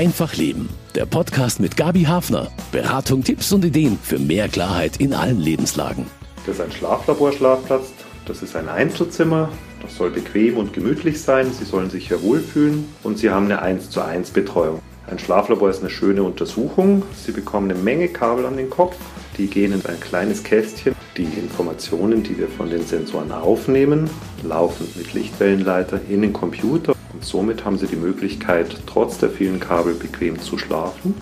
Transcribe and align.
Einfach 0.00 0.34
Leben. 0.34 0.70
Der 0.94 1.04
Podcast 1.04 1.60
mit 1.60 1.76
Gabi 1.76 2.04
Hafner. 2.04 2.50
Beratung, 2.72 3.22
Tipps 3.22 3.52
und 3.52 3.66
Ideen 3.66 3.98
für 4.02 4.18
mehr 4.18 4.48
Klarheit 4.48 4.96
in 4.96 5.12
allen 5.12 5.38
Lebenslagen. 5.38 6.06
Das 6.46 6.54
ist 6.54 6.62
ein 6.62 6.72
Schlaflaborschlafplatz. 6.72 7.92
Das 8.24 8.40
ist 8.42 8.56
ein 8.56 8.70
Einzelzimmer. 8.70 9.50
Das 9.82 9.94
soll 9.94 10.08
bequem 10.08 10.56
und 10.56 10.72
gemütlich 10.72 11.20
sein. 11.20 11.52
Sie 11.52 11.66
sollen 11.66 11.90
sich 11.90 12.08
hier 12.08 12.22
wohlfühlen 12.22 12.88
und 13.02 13.18
Sie 13.18 13.28
haben 13.28 13.44
eine 13.44 13.60
1 13.60 13.90
zu 13.90 14.00
1 14.00 14.30
Betreuung. 14.30 14.80
Ein 15.06 15.18
Schlaflabor 15.18 15.68
ist 15.68 15.80
eine 15.80 15.90
schöne 15.90 16.22
Untersuchung. 16.22 17.02
Sie 17.14 17.32
bekommen 17.32 17.70
eine 17.70 17.78
Menge 17.78 18.08
Kabel 18.08 18.46
an 18.46 18.56
den 18.56 18.70
Kopf. 18.70 18.96
Die 19.36 19.48
gehen 19.48 19.74
in 19.74 19.84
ein 19.84 20.00
kleines 20.00 20.42
Kästchen. 20.42 20.94
Die 21.18 21.24
Informationen, 21.24 22.22
die 22.22 22.38
wir 22.38 22.48
von 22.48 22.70
den 22.70 22.86
Sensoren 22.86 23.32
aufnehmen, 23.32 24.08
laufen 24.44 24.88
mit 24.96 25.12
Lichtwellenleiter 25.12 26.00
in 26.08 26.22
den 26.22 26.32
Computer. 26.32 26.94
Somit 27.20 27.64
haben 27.64 27.78
Sie 27.78 27.86
die 27.86 27.96
Möglichkeit, 27.96 28.76
trotz 28.86 29.18
der 29.18 29.30
vielen 29.30 29.60
Kabel 29.60 29.94
bequem 29.94 30.38
zu 30.38 30.58
schlafen. 30.58 31.14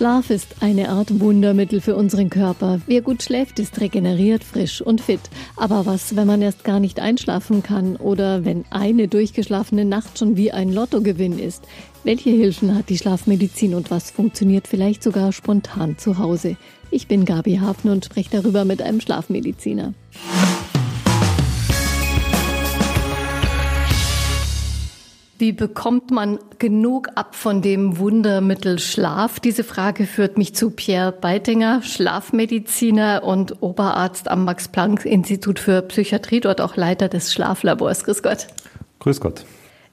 Schlaf 0.00 0.30
ist 0.30 0.62
eine 0.62 0.88
Art 0.88 1.20
Wundermittel 1.20 1.82
für 1.82 1.94
unseren 1.94 2.30
Körper. 2.30 2.80
Wer 2.86 3.02
gut 3.02 3.22
schläft, 3.22 3.58
ist 3.58 3.82
regeneriert, 3.82 4.44
frisch 4.44 4.80
und 4.80 5.02
fit. 5.02 5.20
Aber 5.56 5.84
was, 5.84 6.16
wenn 6.16 6.26
man 6.26 6.40
erst 6.40 6.64
gar 6.64 6.80
nicht 6.80 7.00
einschlafen 7.00 7.62
kann 7.62 7.96
oder 7.96 8.46
wenn 8.46 8.64
eine 8.70 9.08
durchgeschlafene 9.08 9.84
Nacht 9.84 10.18
schon 10.18 10.38
wie 10.38 10.52
ein 10.52 10.72
Lottogewinn 10.72 11.38
ist? 11.38 11.64
Welche 12.02 12.30
Hilfen 12.30 12.74
hat 12.74 12.88
die 12.88 12.96
Schlafmedizin 12.96 13.74
und 13.74 13.90
was 13.90 14.10
funktioniert 14.10 14.66
vielleicht 14.66 15.02
sogar 15.02 15.32
spontan 15.32 15.98
zu 15.98 16.16
Hause? 16.16 16.56
Ich 16.90 17.06
bin 17.06 17.26
Gabi 17.26 17.56
Hafner 17.56 17.92
und 17.92 18.06
spreche 18.06 18.30
darüber 18.30 18.64
mit 18.64 18.80
einem 18.80 19.02
Schlafmediziner. 19.02 19.92
Wie 25.40 25.52
bekommt 25.52 26.10
man 26.10 26.38
genug 26.58 27.08
ab 27.14 27.34
von 27.34 27.62
dem 27.62 27.96
Wundermittel 27.96 28.78
Schlaf? 28.78 29.40
Diese 29.40 29.64
Frage 29.64 30.04
führt 30.04 30.36
mich 30.36 30.54
zu 30.54 30.70
Pierre 30.70 31.12
Beitinger, 31.12 31.80
Schlafmediziner 31.80 33.22
und 33.24 33.62
Oberarzt 33.62 34.28
am 34.28 34.44
Max-Planck-Institut 34.44 35.58
für 35.58 35.80
Psychiatrie, 35.80 36.40
dort 36.40 36.60
auch 36.60 36.76
Leiter 36.76 37.08
des 37.08 37.32
Schlaflabors. 37.32 38.04
Grüß 38.04 38.22
Gott. 38.22 38.48
Grüß 38.98 39.22
Gott. 39.22 39.46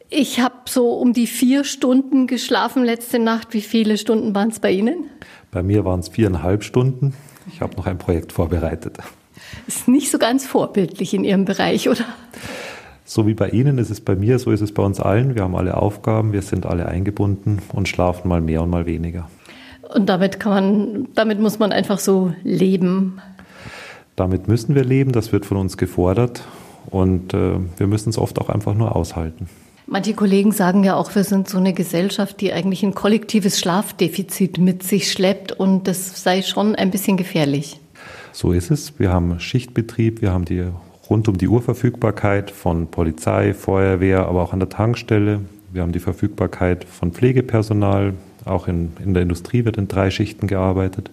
Ich 0.09 0.41
habe 0.41 0.55
so 0.65 0.89
um 0.89 1.13
die 1.13 1.27
vier 1.27 1.63
Stunden 1.63 2.27
geschlafen 2.27 2.83
letzte 2.83 3.17
Nacht. 3.17 3.53
Wie 3.53 3.61
viele 3.61 3.97
Stunden 3.97 4.35
waren 4.35 4.49
es 4.49 4.59
bei 4.59 4.71
Ihnen? 4.71 5.05
Bei 5.51 5.63
mir 5.63 5.85
waren 5.85 6.01
es 6.01 6.09
viereinhalb 6.09 6.65
Stunden. 6.65 7.13
Ich 7.49 7.61
habe 7.61 7.73
noch 7.77 7.85
ein 7.85 7.97
Projekt 7.97 8.33
vorbereitet. 8.33 8.97
Ist 9.65 9.87
nicht 9.87 10.11
so 10.11 10.17
ganz 10.17 10.45
vorbildlich 10.45 11.13
in 11.13 11.23
Ihrem 11.23 11.45
Bereich, 11.45 11.87
oder? 11.87 12.03
So 13.09 13.25
wie 13.25 13.35
bei 13.35 13.49
Ihnen 13.51 13.77
ist 13.77 13.89
es 13.89 14.01
bei 14.01 14.17
mir, 14.17 14.37
so 14.37 14.51
ist 14.51 14.59
es 14.59 14.73
bei 14.73 14.83
uns 14.83 14.99
allen. 14.99 15.33
Wir 15.33 15.43
haben 15.43 15.55
alle 15.55 15.77
Aufgaben, 15.77 16.33
wir 16.33 16.41
sind 16.41 16.65
alle 16.65 16.87
eingebunden 16.87 17.59
und 17.71 17.87
schlafen 17.87 18.27
mal 18.27 18.41
mehr 18.41 18.61
und 18.61 18.69
mal 18.69 18.85
weniger. 18.85 19.29
Und 19.95 20.09
damit 20.09 20.41
kann 20.41 20.51
man, 20.51 21.07
damit 21.15 21.39
muss 21.39 21.57
man 21.57 21.71
einfach 21.71 21.99
so 21.99 22.33
leben. 22.43 23.21
Damit 24.17 24.49
müssen 24.49 24.75
wir 24.75 24.83
leben, 24.83 25.13
das 25.13 25.31
wird 25.31 25.45
von 25.45 25.55
uns 25.55 25.77
gefordert 25.77 26.43
und 26.87 27.33
äh, 27.33 27.53
wir 27.77 27.87
müssen 27.87 28.09
es 28.09 28.17
oft 28.17 28.41
auch 28.41 28.49
einfach 28.49 28.73
nur 28.73 28.93
aushalten. 28.93 29.47
Manche 29.85 30.13
Kollegen 30.13 30.51
sagen 30.51 30.83
ja 30.83 30.97
auch, 30.97 31.15
wir 31.15 31.23
sind 31.23 31.47
so 31.47 31.59
eine 31.59 31.71
Gesellschaft, 31.71 32.41
die 32.41 32.51
eigentlich 32.51 32.83
ein 32.83 32.93
kollektives 32.93 33.57
Schlafdefizit 33.57 34.57
mit 34.57 34.83
sich 34.83 35.09
schleppt 35.09 35.53
und 35.53 35.87
das 35.87 36.21
sei 36.21 36.41
schon 36.41 36.75
ein 36.75 36.91
bisschen 36.91 37.15
gefährlich. 37.15 37.79
So 38.33 38.51
ist 38.51 38.69
es. 38.69 38.99
Wir 38.99 39.13
haben 39.13 39.39
Schichtbetrieb, 39.39 40.21
wir 40.21 40.33
haben 40.33 40.43
die 40.43 40.65
rund 41.09 41.27
um 41.27 41.37
die 41.37 41.47
Uhr 41.47 41.61
Verfügbarkeit 41.61 42.51
von 42.51 42.87
Polizei, 42.87 43.53
Feuerwehr, 43.53 44.27
aber 44.27 44.41
auch 44.41 44.53
an 44.53 44.59
der 44.59 44.69
Tankstelle. 44.69 45.41
Wir 45.71 45.81
haben 45.81 45.91
die 45.91 45.99
Verfügbarkeit 45.99 46.85
von 46.85 47.11
Pflegepersonal. 47.11 48.13
Auch 48.45 48.67
in, 48.67 48.93
in 49.03 49.13
der 49.13 49.23
Industrie 49.23 49.65
wird 49.65 49.77
in 49.77 49.87
drei 49.87 50.09
Schichten 50.09 50.47
gearbeitet. 50.47 51.11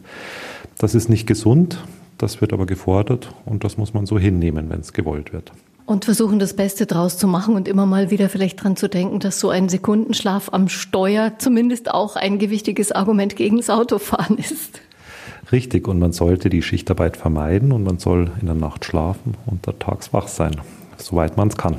Das 0.78 0.94
ist 0.94 1.08
nicht 1.08 1.26
gesund, 1.26 1.78
das 2.18 2.40
wird 2.40 2.52
aber 2.52 2.66
gefordert 2.66 3.34
und 3.44 3.64
das 3.64 3.76
muss 3.76 3.94
man 3.94 4.06
so 4.06 4.18
hinnehmen, 4.18 4.70
wenn 4.70 4.80
es 4.80 4.92
gewollt 4.92 5.32
wird. 5.32 5.52
Und 5.86 6.06
versuchen 6.06 6.38
das 6.38 6.54
Beste 6.54 6.86
draus 6.86 7.18
zu 7.18 7.26
machen 7.26 7.56
und 7.56 7.68
immer 7.68 7.84
mal 7.84 8.10
wieder 8.10 8.28
vielleicht 8.28 8.62
dran 8.62 8.76
zu 8.76 8.88
denken, 8.88 9.20
dass 9.20 9.38
so 9.38 9.50
ein 9.50 9.68
Sekundenschlaf 9.68 10.48
am 10.52 10.68
Steuer 10.68 11.32
zumindest 11.38 11.90
auch 11.92 12.16
ein 12.16 12.38
gewichtiges 12.38 12.90
Argument 12.92 13.36
gegen 13.36 13.58
das 13.58 13.68
Autofahren 13.68 14.38
ist. 14.38 14.80
Richtig, 15.52 15.88
und 15.88 15.98
man 15.98 16.12
sollte 16.12 16.50
die 16.50 16.62
Schichtarbeit 16.62 17.16
vermeiden 17.16 17.72
und 17.72 17.84
man 17.84 17.98
soll 17.98 18.30
in 18.40 18.46
der 18.46 18.54
Nacht 18.54 18.84
schlafen 18.84 19.34
und 19.46 19.62
tags 19.78 20.12
wach 20.12 20.28
sein, 20.28 20.56
soweit 20.96 21.36
man 21.36 21.48
es 21.48 21.56
kann. 21.56 21.76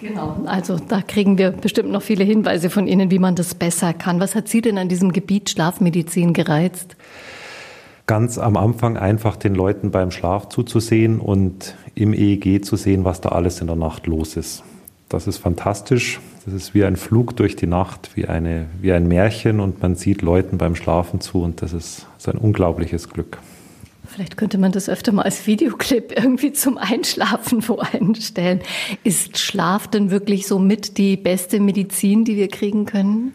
Genau, 0.00 0.36
also 0.44 0.76
da 0.76 1.00
kriegen 1.00 1.38
wir 1.38 1.50
bestimmt 1.50 1.90
noch 1.90 2.02
viele 2.02 2.24
Hinweise 2.24 2.68
von 2.68 2.86
Ihnen, 2.86 3.10
wie 3.10 3.18
man 3.18 3.36
das 3.36 3.54
besser 3.54 3.94
kann. 3.94 4.20
Was 4.20 4.34
hat 4.34 4.48
Sie 4.48 4.60
denn 4.60 4.76
an 4.76 4.88
diesem 4.88 5.12
Gebiet 5.12 5.48
Schlafmedizin 5.48 6.34
gereizt? 6.34 6.96
Ganz 8.06 8.36
am 8.36 8.58
Anfang 8.58 8.98
einfach 8.98 9.36
den 9.36 9.54
Leuten 9.54 9.90
beim 9.90 10.10
Schlaf 10.10 10.50
zuzusehen 10.50 11.20
und 11.20 11.74
im 11.94 12.12
EEG 12.12 12.62
zu 12.62 12.76
sehen, 12.76 13.04
was 13.06 13.22
da 13.22 13.30
alles 13.30 13.62
in 13.62 13.66
der 13.66 13.76
Nacht 13.76 14.06
los 14.06 14.36
ist. 14.36 14.62
Das 15.08 15.26
ist 15.26 15.38
fantastisch. 15.38 16.20
Das 16.44 16.52
ist 16.52 16.74
wie 16.74 16.84
ein 16.84 16.96
Flug 16.96 17.36
durch 17.36 17.56
die 17.56 17.66
Nacht, 17.66 18.10
wie, 18.14 18.26
eine, 18.26 18.66
wie 18.80 18.92
ein 18.92 19.08
Märchen 19.08 19.60
und 19.60 19.80
man 19.80 19.94
sieht 19.94 20.20
Leuten 20.20 20.58
beim 20.58 20.76
Schlafen 20.76 21.20
zu 21.20 21.40
und 21.40 21.62
das 21.62 21.72
ist, 21.72 22.06
ist 22.18 22.28
ein 22.28 22.36
unglaubliches 22.36 23.08
Glück. 23.08 23.38
Vielleicht 24.06 24.36
könnte 24.36 24.58
man 24.58 24.70
das 24.70 24.88
öfter 24.90 25.12
mal 25.12 25.22
als 25.22 25.46
Videoclip 25.46 26.12
irgendwie 26.16 26.52
zum 26.52 26.76
Einschlafen 26.76 27.62
voreinstellen. 27.62 28.60
Ist 29.02 29.38
Schlaf 29.38 29.88
denn 29.88 30.10
wirklich 30.10 30.46
so 30.46 30.58
mit 30.58 30.98
die 30.98 31.16
beste 31.16 31.60
Medizin, 31.60 32.24
die 32.24 32.36
wir 32.36 32.48
kriegen 32.48 32.84
können? 32.84 33.32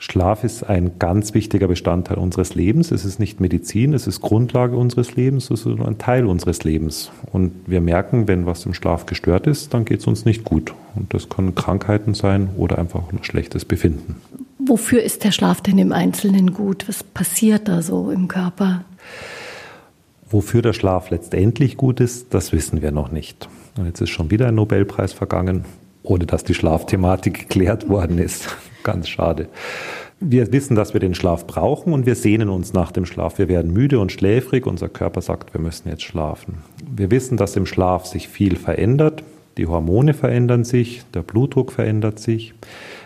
Schlaf 0.00 0.44
ist 0.44 0.62
ein 0.62 1.00
ganz 1.00 1.34
wichtiger 1.34 1.66
Bestandteil 1.66 2.18
unseres 2.18 2.54
Lebens. 2.54 2.92
Es 2.92 3.04
ist 3.04 3.18
nicht 3.18 3.40
Medizin, 3.40 3.92
es 3.94 4.06
ist 4.06 4.20
Grundlage 4.20 4.76
unseres 4.76 5.16
Lebens, 5.16 5.50
es 5.50 5.66
ist 5.66 5.80
ein 5.80 5.98
Teil 5.98 6.26
unseres 6.26 6.62
Lebens. 6.62 7.10
Und 7.32 7.52
wir 7.66 7.80
merken, 7.80 8.28
wenn 8.28 8.46
was 8.46 8.64
im 8.64 8.74
Schlaf 8.74 9.06
gestört 9.06 9.48
ist, 9.48 9.74
dann 9.74 9.84
geht 9.84 9.98
es 10.00 10.06
uns 10.06 10.24
nicht 10.24 10.44
gut. 10.44 10.72
Und 10.94 11.12
das 11.12 11.28
können 11.28 11.56
Krankheiten 11.56 12.14
sein 12.14 12.50
oder 12.56 12.78
einfach 12.78 13.10
nur 13.10 13.24
schlechtes 13.24 13.64
Befinden. 13.64 14.16
Wofür 14.60 15.02
ist 15.02 15.24
der 15.24 15.32
Schlaf 15.32 15.62
denn 15.62 15.78
im 15.78 15.92
Einzelnen 15.92 16.52
gut? 16.54 16.88
Was 16.88 17.02
passiert 17.02 17.66
da 17.66 17.82
so 17.82 18.12
im 18.12 18.28
Körper? 18.28 18.84
Wofür 20.30 20.62
der 20.62 20.74
Schlaf 20.74 21.10
letztendlich 21.10 21.76
gut 21.76 21.98
ist, 21.98 22.34
das 22.34 22.52
wissen 22.52 22.82
wir 22.82 22.92
noch 22.92 23.10
nicht. 23.10 23.48
Und 23.76 23.86
jetzt 23.86 24.00
ist 24.00 24.10
schon 24.10 24.30
wieder 24.30 24.46
ein 24.48 24.54
Nobelpreis 24.54 25.12
vergangen, 25.12 25.64
ohne 26.04 26.26
dass 26.26 26.44
die 26.44 26.54
Schlafthematik 26.54 27.48
geklärt 27.48 27.88
worden 27.88 28.18
ist. 28.18 28.48
Ganz 28.82 29.08
schade. 29.08 29.48
Wir 30.20 30.52
wissen, 30.52 30.74
dass 30.74 30.94
wir 30.94 31.00
den 31.00 31.14
Schlaf 31.14 31.46
brauchen 31.46 31.92
und 31.92 32.04
wir 32.04 32.16
sehnen 32.16 32.48
uns 32.48 32.72
nach 32.72 32.90
dem 32.90 33.06
Schlaf. 33.06 33.38
Wir 33.38 33.48
werden 33.48 33.72
müde 33.72 34.00
und 34.00 34.10
schläfrig. 34.10 34.66
Unser 34.66 34.88
Körper 34.88 35.20
sagt, 35.20 35.54
wir 35.54 35.60
müssen 35.60 35.88
jetzt 35.88 36.02
schlafen. 36.02 36.58
Wir 36.90 37.10
wissen, 37.10 37.36
dass 37.36 37.54
im 37.54 37.66
Schlaf 37.66 38.06
sich 38.06 38.28
viel 38.28 38.56
verändert. 38.56 39.22
Die 39.58 39.66
Hormone 39.66 40.14
verändern 40.14 40.64
sich, 40.64 41.02
der 41.14 41.22
Blutdruck 41.22 41.72
verändert 41.72 42.18
sich. 42.18 42.54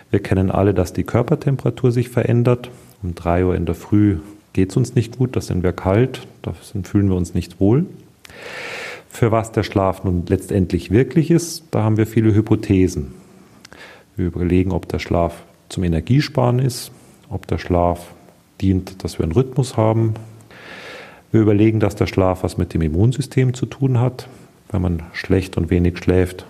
Wir 0.09 0.21
kennen 0.21 0.51
alle, 0.51 0.73
dass 0.73 0.93
die 0.93 1.03
Körpertemperatur 1.03 1.91
sich 1.91 2.09
verändert. 2.09 2.69
Um 3.01 3.15
drei 3.15 3.45
Uhr 3.45 3.55
in 3.55 3.65
der 3.65 3.75
Früh 3.75 4.17
geht 4.53 4.69
es 4.69 4.77
uns 4.77 4.95
nicht 4.95 5.17
gut, 5.17 5.35
da 5.35 5.41
sind 5.41 5.63
wir 5.63 5.73
kalt, 5.73 6.27
da 6.43 6.53
fühlen 6.83 7.09
wir 7.09 7.15
uns 7.15 7.33
nicht 7.33 7.59
wohl. 7.59 7.85
Für 9.09 9.31
was 9.31 9.51
der 9.51 9.63
Schlaf 9.63 10.03
nun 10.03 10.25
letztendlich 10.27 10.91
wirklich 10.91 11.31
ist, 11.31 11.63
da 11.71 11.83
haben 11.83 11.97
wir 11.97 12.07
viele 12.07 12.33
Hypothesen. 12.33 13.13
Wir 14.15 14.27
überlegen, 14.27 14.71
ob 14.71 14.87
der 14.87 14.99
Schlaf 14.99 15.43
zum 15.73 15.83
Energiesparen 15.83 16.59
ist, 16.59 16.91
ob 17.29 17.47
der 17.47 17.57
Schlaf 17.57 18.13
dient, 18.61 19.03
dass 19.03 19.17
wir 19.17 19.23
einen 19.23 19.31
Rhythmus 19.31 19.75
haben. 19.75 20.13
Wir 21.31 21.41
überlegen, 21.41 21.79
dass 21.79 21.95
der 21.95 22.05
Schlaf 22.05 22.43
was 22.43 22.57
mit 22.57 22.73
dem 22.75 22.83
Immunsystem 22.83 23.55
zu 23.55 23.65
tun 23.65 23.99
hat. 23.99 24.27
Wenn 24.69 24.83
man 24.83 25.03
schlecht 25.13 25.57
und 25.57 25.71
wenig 25.71 25.97
schläft, 25.97 26.45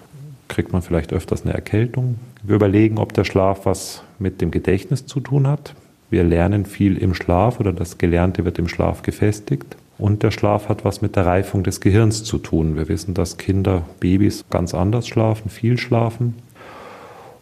kriegt 0.50 0.74
man 0.74 0.82
vielleicht 0.82 1.14
öfters 1.14 1.44
eine 1.44 1.54
Erkältung. 1.54 2.16
Wir 2.44 2.56
überlegen, 2.56 2.98
ob 2.98 3.14
der 3.14 3.24
Schlaf 3.24 3.66
was 3.66 4.04
mit 4.20 4.42
dem 4.42 4.52
Gedächtnis 4.52 5.06
zu 5.06 5.22
tun 5.22 5.48
hat. 5.48 5.74
Wir 6.10 6.24
lernen 6.26 6.66
viel 6.66 6.98
im 6.98 7.14
Schlaf 7.14 7.62
oder 7.62 7.72
das 7.72 7.98
Gelernte 7.98 8.44
wird 8.44 8.60
im 8.60 8.68
Schlaf 8.68 9.04
gefestigt. 9.04 9.78
Und 9.98 10.22
der 10.22 10.31
Schlaf 10.31 10.68
hat 10.68 10.84
was 10.84 11.02
mit 11.02 11.16
der 11.16 11.26
Reifung 11.26 11.64
des 11.64 11.80
Gehirns 11.80 12.26
zu 12.26 12.40
tun. 12.40 12.76
Wir 12.76 12.90
wissen, 12.90 13.14
dass 13.14 13.38
Kinder, 13.38 13.84
Babys 14.02 14.44
ganz 14.50 14.74
anders 14.74 15.08
schlafen, 15.08 15.50
viel 15.50 15.78
schlafen 15.78 16.36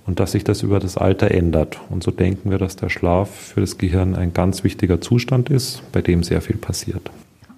und 0.05 0.19
dass 0.19 0.31
sich 0.31 0.43
das 0.43 0.63
über 0.63 0.79
das 0.79 0.97
Alter 0.97 1.31
ändert. 1.31 1.79
Und 1.89 2.03
so 2.03 2.11
denken 2.11 2.49
wir, 2.49 2.57
dass 2.57 2.75
der 2.75 2.89
Schlaf 2.89 3.29
für 3.29 3.61
das 3.61 3.77
Gehirn 3.77 4.15
ein 4.15 4.33
ganz 4.33 4.63
wichtiger 4.63 5.01
Zustand 5.01 5.49
ist, 5.49 5.83
bei 5.91 6.01
dem 6.01 6.23
sehr 6.23 6.41
viel 6.41 6.57
passiert. 6.57 7.11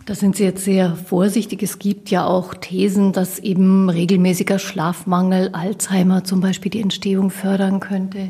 Da 0.06 0.16
sind 0.16 0.36
Sie 0.36 0.44
jetzt 0.44 0.66
sehr 0.66 0.98
vorsichtig. 0.98 1.64
Es 1.64 1.80
gibt 1.80 2.10
ja 2.10 2.26
auch 2.26 2.54
Thesen, 2.56 3.14
dass 3.14 3.40
eben 3.40 3.90
regelmäßiger 3.90 4.60
Schlafmangel 4.60 5.50
Alzheimer 5.54 6.26
zum 6.26 6.42
Beispiel 6.42 6.72
die 6.72 6.82
Entstehung 6.82 7.30
fördern 7.30 7.80
könnte. 7.80 8.30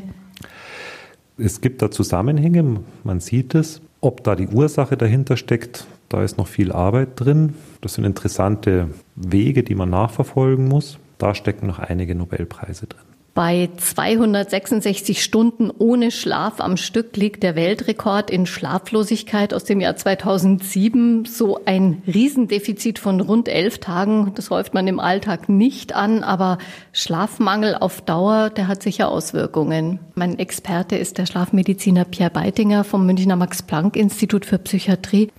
Es 1.36 1.60
gibt 1.60 1.82
da 1.82 1.90
Zusammenhänge, 1.90 2.80
man 3.02 3.18
sieht 3.18 3.56
es. 3.56 3.80
Ob 4.00 4.22
da 4.22 4.36
die 4.36 4.46
Ursache 4.46 4.96
dahinter 4.96 5.36
steckt, 5.36 5.86
da 6.08 6.22
ist 6.22 6.38
noch 6.38 6.46
viel 6.46 6.70
Arbeit 6.70 7.08
drin. 7.16 7.54
Das 7.80 7.94
sind 7.94 8.04
interessante 8.04 8.90
Wege, 9.16 9.64
die 9.64 9.74
man 9.74 9.90
nachverfolgen 9.90 10.68
muss. 10.68 10.98
Da 11.18 11.34
stecken 11.34 11.66
noch 11.66 11.80
einige 11.80 12.14
Nobelpreise 12.14 12.86
drin. 12.86 13.13
Bei 13.34 13.68
266 13.76 15.20
Stunden 15.20 15.72
ohne 15.76 16.12
Schlaf 16.12 16.60
am 16.60 16.76
Stück 16.76 17.16
liegt 17.16 17.42
der 17.42 17.56
Weltrekord 17.56 18.30
in 18.30 18.46
Schlaflosigkeit 18.46 19.52
aus 19.52 19.64
dem 19.64 19.80
Jahr 19.80 19.96
2007. 19.96 21.24
So 21.24 21.58
ein 21.64 22.00
Riesendefizit 22.06 23.00
von 23.00 23.20
rund 23.20 23.48
elf 23.48 23.78
Tagen, 23.78 24.30
das 24.36 24.50
häuft 24.50 24.72
man 24.72 24.86
im 24.86 25.00
Alltag 25.00 25.48
nicht 25.48 25.96
an, 25.96 26.22
aber 26.22 26.58
Schlafmangel 26.92 27.74
auf 27.74 28.02
Dauer, 28.02 28.50
der 28.50 28.68
hat 28.68 28.84
sicher 28.84 29.08
Auswirkungen. 29.08 29.98
Mein 30.14 30.38
Experte 30.38 30.94
ist 30.94 31.18
der 31.18 31.26
Schlafmediziner 31.26 32.04
Pierre 32.04 32.30
Beitinger 32.30 32.84
vom 32.84 33.04
Münchner 33.04 33.34
Max-Planck-Institut 33.34 34.46
für 34.46 34.58
Psychiatrie. 34.58 35.32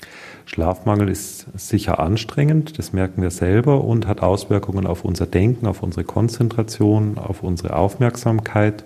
Schlafmangel 0.45 1.09
ist 1.09 1.47
sicher 1.55 1.99
anstrengend, 1.99 2.77
das 2.77 2.93
merken 2.93 3.21
wir 3.21 3.31
selber 3.31 3.83
und 3.83 4.07
hat 4.07 4.21
Auswirkungen 4.21 4.85
auf 4.85 5.03
unser 5.03 5.25
Denken, 5.25 5.65
auf 5.65 5.81
unsere 5.81 6.03
Konzentration, 6.03 7.17
auf 7.17 7.41
unsere 7.41 7.75
Aufmerksamkeit 7.75 8.83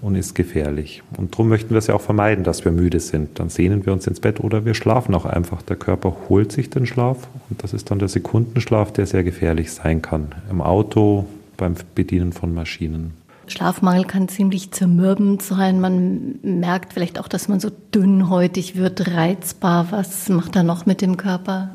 und 0.00 0.16
ist 0.16 0.34
gefährlich. 0.34 1.02
Und 1.16 1.32
darum 1.34 1.48
möchten 1.48 1.70
wir 1.70 1.78
es 1.78 1.86
ja 1.86 1.94
auch 1.94 2.00
vermeiden, 2.00 2.44
dass 2.44 2.64
wir 2.64 2.72
müde 2.72 3.00
sind. 3.00 3.38
Dann 3.38 3.48
sehnen 3.48 3.86
wir 3.86 3.92
uns 3.92 4.06
ins 4.06 4.20
Bett 4.20 4.40
oder 4.40 4.64
wir 4.64 4.74
schlafen 4.74 5.14
auch 5.14 5.24
einfach. 5.24 5.62
Der 5.62 5.76
Körper 5.76 6.16
holt 6.28 6.52
sich 6.52 6.70
den 6.70 6.86
Schlaf 6.86 7.28
und 7.48 7.62
das 7.62 7.72
ist 7.72 7.90
dann 7.90 7.98
der 7.98 8.08
Sekundenschlaf, 8.08 8.92
der 8.92 9.06
sehr 9.06 9.24
gefährlich 9.24 9.72
sein 9.72 10.02
kann. 10.02 10.34
Im 10.50 10.60
Auto, 10.60 11.26
beim 11.56 11.74
Bedienen 11.94 12.32
von 12.32 12.54
Maschinen. 12.54 13.14
Schlafmangel 13.50 14.04
kann 14.04 14.28
ziemlich 14.28 14.70
zermürbend 14.70 15.42
sein. 15.42 15.80
Man 15.80 16.38
merkt 16.42 16.92
vielleicht 16.92 17.18
auch, 17.18 17.28
dass 17.28 17.48
man 17.48 17.60
so 17.60 17.70
dünnhäutig 17.94 18.76
wird, 18.76 19.14
reizbar. 19.14 19.88
Was 19.90 20.28
macht 20.28 20.56
er 20.56 20.62
noch 20.62 20.86
mit 20.86 21.00
dem 21.00 21.16
Körper? 21.16 21.70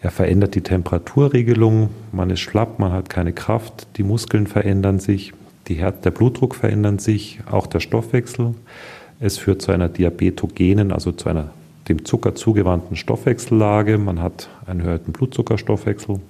Er 0.00 0.10
verändert 0.10 0.54
die 0.54 0.60
Temperaturregelung, 0.60 1.90
man 2.12 2.30
ist 2.30 2.40
schlapp, 2.40 2.78
man 2.78 2.92
hat 2.92 3.10
keine 3.10 3.32
Kraft, 3.32 3.88
die 3.96 4.04
Muskeln 4.04 4.46
verändern 4.46 5.00
sich, 5.00 5.32
Her 5.68 5.92
der 5.92 6.12
Blutdruck 6.12 6.54
verändert 6.54 7.00
sich, 7.00 7.40
auch 7.50 7.66
der 7.66 7.80
Stoffwechsel. 7.80 8.54
Es 9.20 9.36
führt 9.38 9.60
zu 9.60 9.72
einer 9.72 9.88
diabetogenen, 9.88 10.92
also 10.92 11.12
zu 11.12 11.28
einer 11.28 11.50
dem 11.88 12.04
Zucker 12.04 12.34
zugewandten 12.34 12.96
Stoffwechsellage. 12.96 13.98
Man 13.98 14.22
hat 14.22 14.48
einen 14.66 14.80
erhöhten 14.80 15.12
Blutzuckerstoffwechsel. 15.12 16.20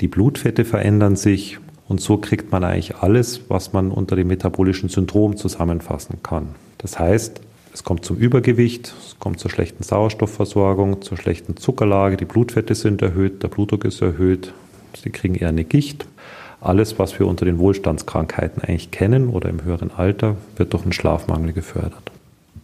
Die 0.00 0.08
Blutfette 0.08 0.64
verändern 0.64 1.16
sich 1.16 1.58
und 1.88 2.00
so 2.00 2.16
kriegt 2.16 2.52
man 2.52 2.64
eigentlich 2.64 2.96
alles, 2.96 3.42
was 3.48 3.72
man 3.72 3.90
unter 3.90 4.16
dem 4.16 4.28
metabolischen 4.28 4.88
Syndrom 4.88 5.36
zusammenfassen 5.36 6.22
kann. 6.22 6.48
Das 6.78 6.98
heißt, 6.98 7.40
es 7.72 7.84
kommt 7.84 8.04
zum 8.04 8.16
Übergewicht, 8.16 8.94
es 9.06 9.18
kommt 9.18 9.38
zur 9.38 9.50
schlechten 9.50 9.82
Sauerstoffversorgung, 9.82 11.02
zur 11.02 11.18
schlechten 11.18 11.56
Zuckerlage, 11.56 12.16
die 12.16 12.24
Blutfette 12.24 12.74
sind 12.74 13.02
erhöht, 13.02 13.42
der 13.42 13.48
Blutdruck 13.48 13.84
ist 13.84 14.00
erhöht, 14.00 14.52
sie 15.00 15.10
kriegen 15.10 15.34
eher 15.34 15.50
eine 15.50 15.64
Gicht. 15.64 16.06
Alles, 16.60 16.98
was 16.98 17.18
wir 17.18 17.26
unter 17.26 17.44
den 17.44 17.58
Wohlstandskrankheiten 17.58 18.62
eigentlich 18.62 18.90
kennen 18.90 19.28
oder 19.28 19.50
im 19.50 19.62
höheren 19.62 19.90
Alter, 19.90 20.36
wird 20.56 20.72
durch 20.72 20.84
einen 20.84 20.92
Schlafmangel 20.92 21.52
gefördert. 21.52 22.10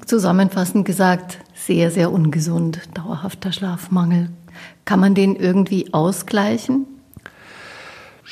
Zusammenfassend 0.07 0.85
gesagt, 0.85 1.39
sehr, 1.55 1.91
sehr 1.91 2.11
ungesund, 2.11 2.81
dauerhafter 2.95 3.53
Schlafmangel. 3.53 4.31
Kann 4.85 4.99
man 4.99 5.15
den 5.15 5.37
irgendwie 5.37 5.93
ausgleichen? 5.93 6.87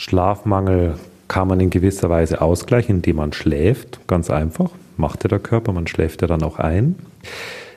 Schlafmangel 0.00 0.94
kann 1.28 1.46
man 1.46 1.60
in 1.60 1.68
gewisser 1.68 2.08
Weise 2.08 2.40
ausgleichen, 2.40 2.96
indem 2.96 3.16
man 3.16 3.34
schläft. 3.34 4.00
Ganz 4.06 4.30
einfach, 4.30 4.70
macht 4.96 5.24
ja 5.24 5.28
der 5.28 5.40
Körper, 5.40 5.72
man 5.72 5.86
schläft 5.86 6.22
ja 6.22 6.26
dann 6.26 6.42
auch 6.42 6.58
ein. 6.58 6.94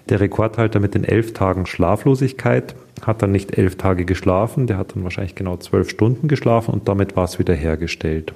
Der 0.08 0.22
Rekordhalter 0.22 0.80
mit 0.80 0.96
den 0.96 1.04
elf 1.04 1.34
Tagen 1.34 1.66
Schlaflosigkeit 1.66 2.76
hat 3.06 3.22
dann 3.22 3.34
nicht 3.34 3.58
elf 3.58 3.76
Tage 3.76 4.06
geschlafen, 4.06 4.68
der 4.68 4.78
hat 4.78 4.96
dann 4.96 5.04
wahrscheinlich 5.04 5.36
genau 5.36 5.58
zwölf 5.58 5.90
Stunden 5.90 6.30
geschlafen 6.30 6.74
und 6.74 6.88
damit 6.88 7.18
war 7.18 7.26
es 7.26 7.40
wieder 7.40 7.56
hergestellt. 7.56 8.32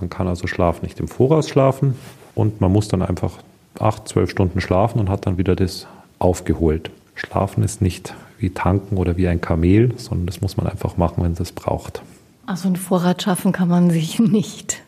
Man 0.00 0.10
kann 0.10 0.26
also 0.26 0.48
Schlaf 0.48 0.82
nicht 0.82 0.98
im 0.98 1.06
Voraus 1.06 1.48
schlafen 1.48 1.94
und 2.34 2.60
man 2.60 2.72
muss 2.72 2.88
dann 2.88 3.02
einfach 3.02 3.34
acht, 3.78 4.08
zwölf 4.08 4.30
Stunden 4.30 4.60
schlafen 4.60 4.98
und 4.98 5.08
hat 5.08 5.26
dann 5.26 5.38
wieder 5.38 5.54
das 5.54 5.86
aufgeholt. 6.18 6.90
Schlafen 7.14 7.62
ist 7.62 7.82
nicht 7.82 8.16
wie 8.40 8.50
tanken 8.50 8.96
oder 8.96 9.16
wie 9.16 9.28
ein 9.28 9.40
Kamel, 9.40 9.92
sondern 9.96 10.26
das 10.26 10.40
muss 10.40 10.56
man 10.56 10.66
einfach 10.66 10.96
machen, 10.96 11.22
wenn 11.22 11.32
es 11.34 11.40
es 11.40 11.52
braucht. 11.52 12.02
Also 12.48 12.66
einen 12.66 12.76
Vorrat 12.76 13.22
schaffen 13.22 13.52
kann 13.52 13.68
man 13.68 13.90
sich 13.90 14.18
nicht. 14.18 14.80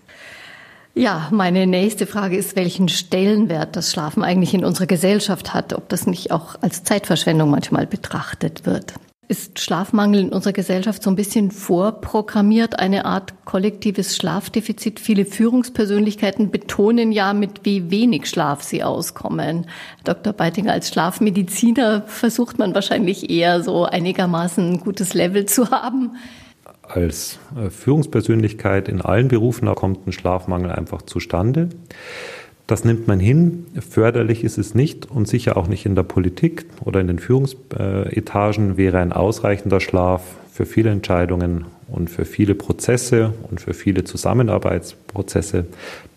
Ja, 0.95 1.29
meine 1.31 1.67
nächste 1.67 2.07
Frage 2.07 2.37
ist, 2.39 2.57
welchen 2.57 2.89
Stellenwert 2.89 3.77
das 3.77 3.93
Schlafen 3.93 4.25
eigentlich 4.25 4.55
in 4.55 4.65
unserer 4.65 4.87
Gesellschaft 4.87 5.53
hat, 5.53 5.75
ob 5.75 5.91
das 5.91 6.07
nicht 6.07 6.33
auch 6.33 6.57
als 6.63 6.85
Zeitverschwendung 6.85 7.51
manchmal 7.51 7.87
betrachtet 7.87 8.65
wird. 8.65 8.95
Ist 9.29 9.61
Schlafmangel 9.61 10.21
in 10.23 10.29
unserer 10.31 10.55
Gesellschaft 10.55 11.03
so 11.03 11.11
ein 11.11 11.17
bisschen 11.17 11.51
vorprogrammiert, 11.51 12.81
eine 12.81 13.05
Art 13.05 13.35
kollektives 13.45 14.17
Schlafdefizit? 14.17 14.99
Viele 14.99 15.27
Führungspersönlichkeiten 15.27 16.51
betonen 16.51 17.13
ja, 17.13 17.35
mit 17.35 17.61
wie 17.65 17.91
wenig 17.91 18.27
Schlaf 18.27 18.63
sie 18.63 18.83
auskommen. 18.83 19.67
Dr. 20.03 20.33
Beitinger, 20.33 20.73
als 20.73 20.89
Schlafmediziner 20.89 22.03
versucht 22.07 22.59
man 22.59 22.75
wahrscheinlich 22.75 23.29
eher 23.29 23.63
so 23.63 23.85
einigermaßen 23.85 24.73
ein 24.73 24.81
gutes 24.81 25.13
Level 25.13 25.45
zu 25.45 25.71
haben 25.71 26.17
als 26.91 27.39
äh, 27.57 27.71
Führungspersönlichkeit 27.71 28.89
in 28.89 29.01
allen 29.01 29.29
Berufen 29.29 29.73
kommt 29.75 30.07
ein 30.07 30.13
Schlafmangel 30.13 30.73
einfach 30.73 31.03
zustande. 31.03 31.69
Das 32.67 32.85
nimmt 32.85 33.09
man 33.09 33.19
hin. 33.19 33.67
Förderlich 33.81 34.45
ist 34.45 34.59
es 34.59 34.75
nicht 34.75 35.11
und 35.11 35.27
sicher 35.27 35.57
auch 35.57 35.67
nicht 35.67 35.87
in 35.87 35.97
der 35.97 36.05
Politik 36.05 36.67
oder 36.85 37.01
in 37.01 37.09
den 37.09 37.19
Führungsetagen 37.19 38.77
wäre 38.77 38.99
ein 38.99 39.13
ausreichender 39.13 39.81
Schlaf 39.81 40.23
für 40.53 40.67
viele 40.67 40.91
Entscheidungen 40.91 41.65
und 41.89 42.11
für 42.11 42.25
viele 42.25 42.55
Prozesse 42.55 43.33
und 43.51 43.61
für 43.61 43.75
viele 43.75 44.05
Zusammenarbeitsprozesse 44.05 45.67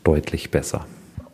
deutlich 0.04 0.52
besser 0.52 0.86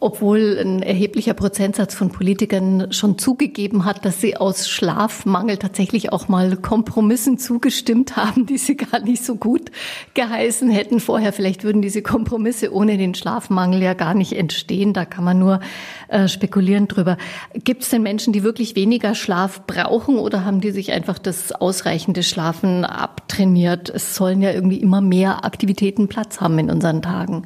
obwohl 0.01 0.57
ein 0.57 0.81
erheblicher 0.81 1.33
Prozentsatz 1.33 1.93
von 1.93 2.09
Politikern 2.09 2.91
schon 2.91 3.17
zugegeben 3.17 3.83
hat, 3.83 4.05
dass 4.05 4.21
sie 4.21 4.37
aus 4.37 4.69
Schlafmangel 4.69 5.57
tatsächlich 5.57 6.13
auch 6.13 6.29
mal 6.29 6.55
Kompromissen 6.55 7.37
zugestimmt 7.37 8.15
haben, 8.15 8.45
die 8.45 8.57
sie 8.57 8.77
gar 8.77 9.01
nicht 9.01 9.25
so 9.25 9.35
gut 9.35 9.71
geheißen 10.13 10.69
hätten 10.69 10.99
vorher. 11.01 11.33
Vielleicht 11.33 11.63
würden 11.63 11.81
diese 11.81 12.01
Kompromisse 12.01 12.73
ohne 12.73 12.97
den 12.97 13.13
Schlafmangel 13.13 13.81
ja 13.81 13.93
gar 13.93 14.13
nicht 14.13 14.33
entstehen. 14.33 14.93
Da 14.93 15.03
kann 15.03 15.25
man 15.25 15.37
nur 15.37 15.59
äh, 16.07 16.27
spekulieren 16.29 16.87
drüber. 16.87 17.17
Gibt 17.53 17.83
es 17.83 17.89
denn 17.89 18.01
Menschen, 18.01 18.31
die 18.31 18.43
wirklich 18.43 18.75
weniger 18.77 19.15
Schlaf 19.15 19.67
brauchen 19.67 20.17
oder 20.17 20.45
haben 20.45 20.61
die 20.61 20.71
sich 20.71 20.93
einfach 20.93 21.19
das 21.19 21.51
ausreichende 21.51 22.23
Schlafen 22.23 22.85
abtrainiert? 22.85 23.89
Es 23.89 24.15
sollen 24.15 24.41
ja 24.41 24.51
irgendwie 24.51 24.77
immer 24.77 25.01
mehr 25.01 25.43
Aktivitäten 25.43 26.07
Platz 26.07 26.39
haben 26.39 26.57
in 26.57 26.69
unseren 26.69 27.01
Tagen. 27.01 27.43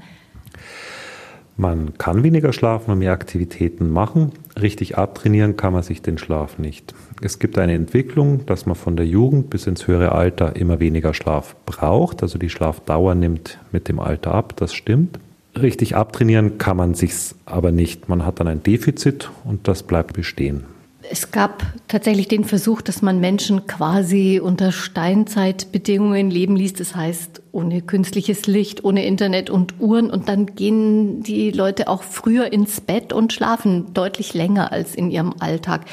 Man 1.55 1.97
kann 1.97 2.23
weniger 2.23 2.51
schlafen 2.51 2.91
und 2.91 2.99
mehr 2.99 3.11
Aktivitäten 3.11 3.89
machen. 3.91 4.31
Richtig 4.59 4.97
abtrainieren 4.97 5.55
kann 5.55 5.73
man 5.73 5.83
sich 5.83 6.01
den 6.01 6.17
Schlaf 6.17 6.57
nicht. 6.57 6.95
Es 7.21 7.37
gibt 7.37 7.57
eine 7.59 7.73
Entwicklung, 7.73 8.45
dass 8.47 8.65
man 8.65 8.75
von 8.75 8.95
der 8.95 9.05
Jugend 9.05 9.49
bis 9.49 9.67
ins 9.67 9.87
höhere 9.87 10.13
Alter 10.13 10.55
immer 10.55 10.79
weniger 10.79 11.13
Schlaf 11.13 11.55
braucht. 11.65 12.23
Also 12.23 12.39
die 12.39 12.49
Schlafdauer 12.49 13.13
nimmt 13.13 13.59
mit 13.71 13.87
dem 13.87 13.99
Alter 13.99 14.33
ab, 14.33 14.55
das 14.55 14.73
stimmt. 14.73 15.19
Richtig 15.55 15.95
abtrainieren 15.95 16.57
kann 16.57 16.77
man 16.77 16.95
sich's 16.95 17.35
aber 17.45 17.71
nicht. 17.71 18.09
Man 18.09 18.25
hat 18.25 18.39
dann 18.39 18.47
ein 18.47 18.63
Defizit 18.63 19.29
und 19.43 19.67
das 19.67 19.83
bleibt 19.83 20.13
bestehen. 20.13 20.65
Es 21.09 21.31
gab 21.31 21.63
tatsächlich 21.87 22.27
den 22.27 22.45
Versuch, 22.45 22.81
dass 22.81 23.01
man 23.01 23.19
Menschen 23.19 23.67
quasi 23.67 24.39
unter 24.41 24.71
Steinzeitbedingungen 24.71 26.29
leben 26.29 26.55
ließ. 26.55 26.73
Das 26.73 26.95
heißt, 26.95 27.41
ohne 27.51 27.81
künstliches 27.81 28.47
Licht, 28.47 28.83
ohne 28.83 29.05
Internet 29.05 29.49
und 29.49 29.79
Uhren. 29.79 30.09
Und 30.09 30.29
dann 30.29 30.55
gehen 30.55 31.21
die 31.21 31.51
Leute 31.51 31.87
auch 31.87 32.03
früher 32.03 32.53
ins 32.53 32.81
Bett 32.81 33.11
und 33.11 33.33
schlafen 33.33 33.93
deutlich 33.93 34.33
länger 34.33 34.71
als 34.71 34.95
in 34.95 35.11
ihrem 35.11 35.35
Alltag. 35.39 35.85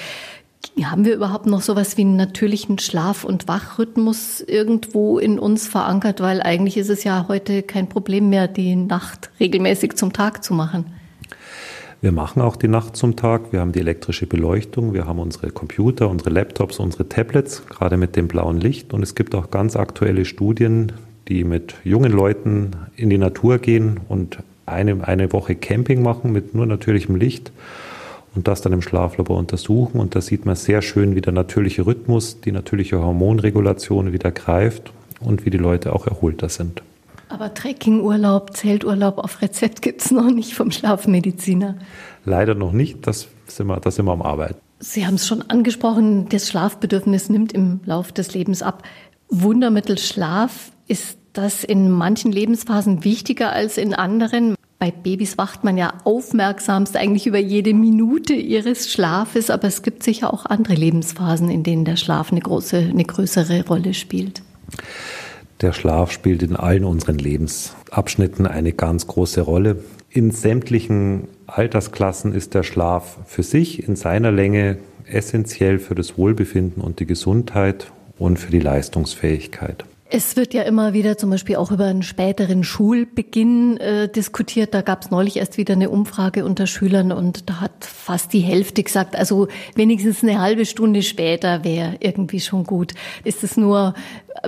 Haben 0.83 1.05
wir 1.05 1.14
überhaupt 1.14 1.47
noch 1.47 1.62
sowas 1.62 1.97
wie 1.97 2.02
einen 2.02 2.17
natürlichen 2.17 2.79
Schlaf- 2.79 3.25
und 3.25 3.49
Wachrhythmus 3.49 4.40
irgendwo 4.40 5.19
in 5.19 5.38
uns 5.38 5.67
verankert? 5.67 6.21
Weil 6.21 6.40
eigentlich 6.43 6.76
ist 6.76 6.90
es 6.90 7.05
ja 7.05 7.26
heute 7.29 7.62
kein 7.62 7.88
Problem 7.88 8.29
mehr, 8.31 8.47
die 8.47 8.76
Nacht 8.76 9.31
regelmäßig 9.40 9.97
zum 9.97 10.12
Tag 10.12 10.45
zu 10.45 10.55
machen. 10.55 11.00
Wir 12.02 12.12
machen 12.12 12.40
auch 12.40 12.57
die 12.57 12.69
Nacht 12.69 12.97
zum 12.97 13.14
Tag. 13.16 13.52
Wir 13.52 13.61
haben 13.61 13.73
die 13.73 13.80
elektrische 13.80 14.26
Beleuchtung, 14.26 14.95
wir 14.95 15.07
haben 15.07 15.19
unsere 15.19 15.50
Computer, 15.50 16.09
unsere 16.09 16.30
Laptops, 16.30 16.78
unsere 16.78 17.11
Tablets, 17.11 17.66
gerade 17.66 17.99
mit 17.99 18.16
dem 18.16 18.26
blauen 18.26 18.59
Licht. 18.59 18.95
Und 18.95 19.02
es 19.02 19.14
gibt 19.14 19.35
auch 19.35 19.50
ganz 19.50 19.76
aktuelle 19.76 20.25
Studien, 20.25 20.92
die 21.28 21.45
mit 21.45 21.75
jungen 21.85 22.11
Leuten 22.11 22.71
in 22.97 23.11
die 23.11 23.19
Natur 23.19 23.59
gehen 23.59 24.00
und 24.09 24.38
eine, 24.64 25.07
eine 25.07 25.30
Woche 25.35 25.54
Camping 25.54 26.02
machen 26.02 26.33
mit 26.33 26.54
nur 26.54 26.64
natürlichem 26.64 27.16
Licht 27.16 27.52
und 28.35 28.49
das 28.49 28.62
dann 28.62 28.73
im 28.73 28.80
Schlaflabor 28.80 29.37
untersuchen. 29.37 30.00
Und 30.00 30.14
da 30.14 30.23
sieht 30.23 30.47
man 30.47 30.57
sehr 30.57 30.80
schön, 30.80 31.14
wie 31.16 31.21
der 31.21 31.35
natürliche 31.35 31.85
Rhythmus, 31.85 32.40
die 32.40 32.52
natürliche 32.52 32.99
Hormonregulation 32.99 34.14
wieder 34.14 34.30
greift 34.30 34.90
und 35.21 35.45
wie 35.45 35.50
die 35.50 35.59
Leute 35.59 35.92
auch 35.92 36.07
erholter 36.07 36.49
sind. 36.49 36.83
Aber 37.30 37.54
Trekkingurlaub, 37.54 38.56
Zelturlaub 38.56 39.18
auf 39.18 39.40
Rezept 39.40 39.82
gibt 39.82 40.02
es 40.02 40.10
noch 40.10 40.30
nicht 40.30 40.54
vom 40.54 40.72
Schlafmediziner. 40.72 41.76
Leider 42.25 42.56
noch 42.56 42.72
nicht, 42.72 43.06
das 43.06 43.28
sind 43.46 43.68
wir, 43.68 43.78
das 43.78 43.94
sind 43.94 44.06
wir 44.06 44.12
am 44.12 44.22
Arbeiten. 44.22 44.56
Sie 44.80 45.06
haben 45.06 45.14
es 45.14 45.28
schon 45.28 45.42
angesprochen, 45.42 46.28
das 46.28 46.49
Schlafbedürfnis 46.49 47.28
nimmt 47.28 47.52
im 47.52 47.80
Lauf 47.84 48.10
des 48.10 48.34
Lebens 48.34 48.62
ab. 48.62 48.82
Wundermittel 49.28 49.96
Schlaf, 49.96 50.72
ist 50.88 51.18
das 51.32 51.62
in 51.62 51.90
manchen 51.90 52.32
Lebensphasen 52.32 53.04
wichtiger 53.04 53.52
als 53.52 53.78
in 53.78 53.94
anderen? 53.94 54.56
Bei 54.80 54.90
Babys 54.90 55.38
wacht 55.38 55.62
man 55.62 55.76
ja 55.76 55.92
aufmerksamst 56.02 56.96
eigentlich 56.96 57.26
über 57.26 57.38
jede 57.38 57.75
Minute 57.75 58.32
ihres 58.32 58.90
Schlafes, 58.90 59.50
aber 59.50 59.68
es 59.68 59.82
gibt 59.82 60.02
sicher 60.02 60.34
auch 60.34 60.46
andere 60.46 60.75
Lebensphasen, 60.75 61.49
in 61.49 61.62
denen 61.62 61.84
der 61.84 61.96
Schlaf 61.96 62.32
eine 62.32 62.40
große, 62.40 62.78
eine 62.78 63.04
größere 63.04 63.66
Rolle 63.68 63.94
spielt. 63.94 64.42
Der 65.61 65.75
Schlaf 65.75 66.11
spielt 66.11 66.43
in 66.43 66.57
allen 66.57 66.85
unseren 66.85 67.19
Lebensabschnitten 67.19 68.47
eine 68.47 68.73
ganz 68.73 69.07
große 69.07 69.43
Rolle. 69.43 69.85
In 70.09 70.31
sämtlichen 70.31 71.29
Altersklassen 71.47 72.33
ist 72.33 72.55
der 72.55 72.62
Schlaf 72.62 73.19
für 73.26 73.43
sich 73.43 73.87
in 73.87 73.95
seiner 73.95 74.33
Länge 74.33 74.79
essentiell 75.05 75.79
für 75.79 75.95
das 75.95 76.17
Wohlbefinden 76.17 76.83
und 76.83 76.99
die 77.00 77.07
Gesundheit 77.07 77.93
und 78.19 78.38
für 78.38 78.50
die 78.50 78.61
Leistungsfähigkeit. 78.61 79.85
Es 80.12 80.35
wird 80.35 80.55
ja 80.55 80.62
immer 80.62 80.93
wieder 80.93 81.17
zum 81.17 81.31
Beispiel 81.31 81.55
auch 81.55 81.71
über 81.71 81.85
einen 81.85 82.02
späteren 82.02 82.64
Schulbeginn 82.64 83.76
äh, 83.76 84.09
diskutiert. 84.09 84.75
Da 84.75 84.83
gab 84.83 85.02
es 85.02 85.12
neulich 85.12 85.37
erst 85.37 85.57
wieder 85.57 85.75
eine 85.75 85.88
Umfrage 85.88 86.45
unter 86.45 86.67
Schülern 86.67 87.12
und 87.12 87.49
da 87.49 87.61
hat 87.61 87.85
fast 87.85 88.33
die 88.33 88.40
Hälfte 88.40 88.83
gesagt, 88.83 89.14
also 89.14 89.47
wenigstens 89.76 90.25
eine 90.25 90.40
halbe 90.40 90.67
Stunde 90.67 91.02
später 91.02 91.62
wäre 91.62 91.95
irgendwie 92.00 92.40
schon 92.40 92.64
gut. 92.64 92.95
Ist 93.23 93.45
es 93.45 93.57
nur 93.57 93.95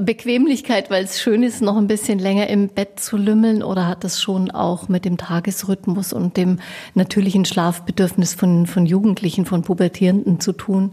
Bequemlichkeit, 0.00 0.90
weil 0.90 1.04
es 1.04 1.20
schön 1.20 1.44
ist, 1.44 1.62
noch 1.62 1.76
ein 1.76 1.86
bisschen 1.86 2.18
länger 2.18 2.48
im 2.48 2.66
Bett 2.66 2.98
zu 2.98 3.16
lümmeln 3.16 3.62
oder 3.62 3.86
hat 3.86 4.02
das 4.02 4.20
schon 4.20 4.50
auch 4.50 4.88
mit 4.88 5.04
dem 5.04 5.16
Tagesrhythmus 5.16 6.12
und 6.12 6.36
dem 6.36 6.58
natürlichen 6.94 7.44
Schlafbedürfnis 7.44 8.34
von, 8.34 8.66
von 8.66 8.84
Jugendlichen, 8.84 9.46
von 9.46 9.62
Pubertierenden 9.62 10.40
zu 10.40 10.54
tun? 10.54 10.90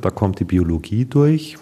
Da 0.00 0.10
kommt 0.10 0.38
die 0.38 0.44
Biologie 0.44 1.06
durch 1.06 1.56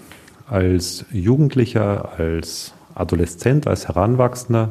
als 0.49 1.05
Jugendlicher, 1.13 2.19
als 2.19 2.73
Adoleszent, 2.95 3.67
als 3.67 3.89
Heranwachsender 3.89 4.71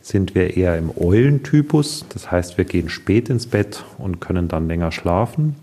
sind 0.00 0.34
wir 0.34 0.56
eher 0.56 0.78
im 0.78 0.90
Eulentypus. 0.96 2.06
Das 2.08 2.30
heißt, 2.30 2.58
wir 2.58 2.64
gehen 2.64 2.88
spät 2.88 3.28
ins 3.28 3.46
Bett 3.46 3.84
und 3.98 4.20
können 4.20 4.48
dann 4.48 4.68
länger 4.68 4.92
schlafen. 4.92 5.56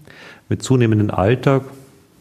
Mit 0.49 0.61
zunehmendem 0.61 1.09
Alter 1.09 1.61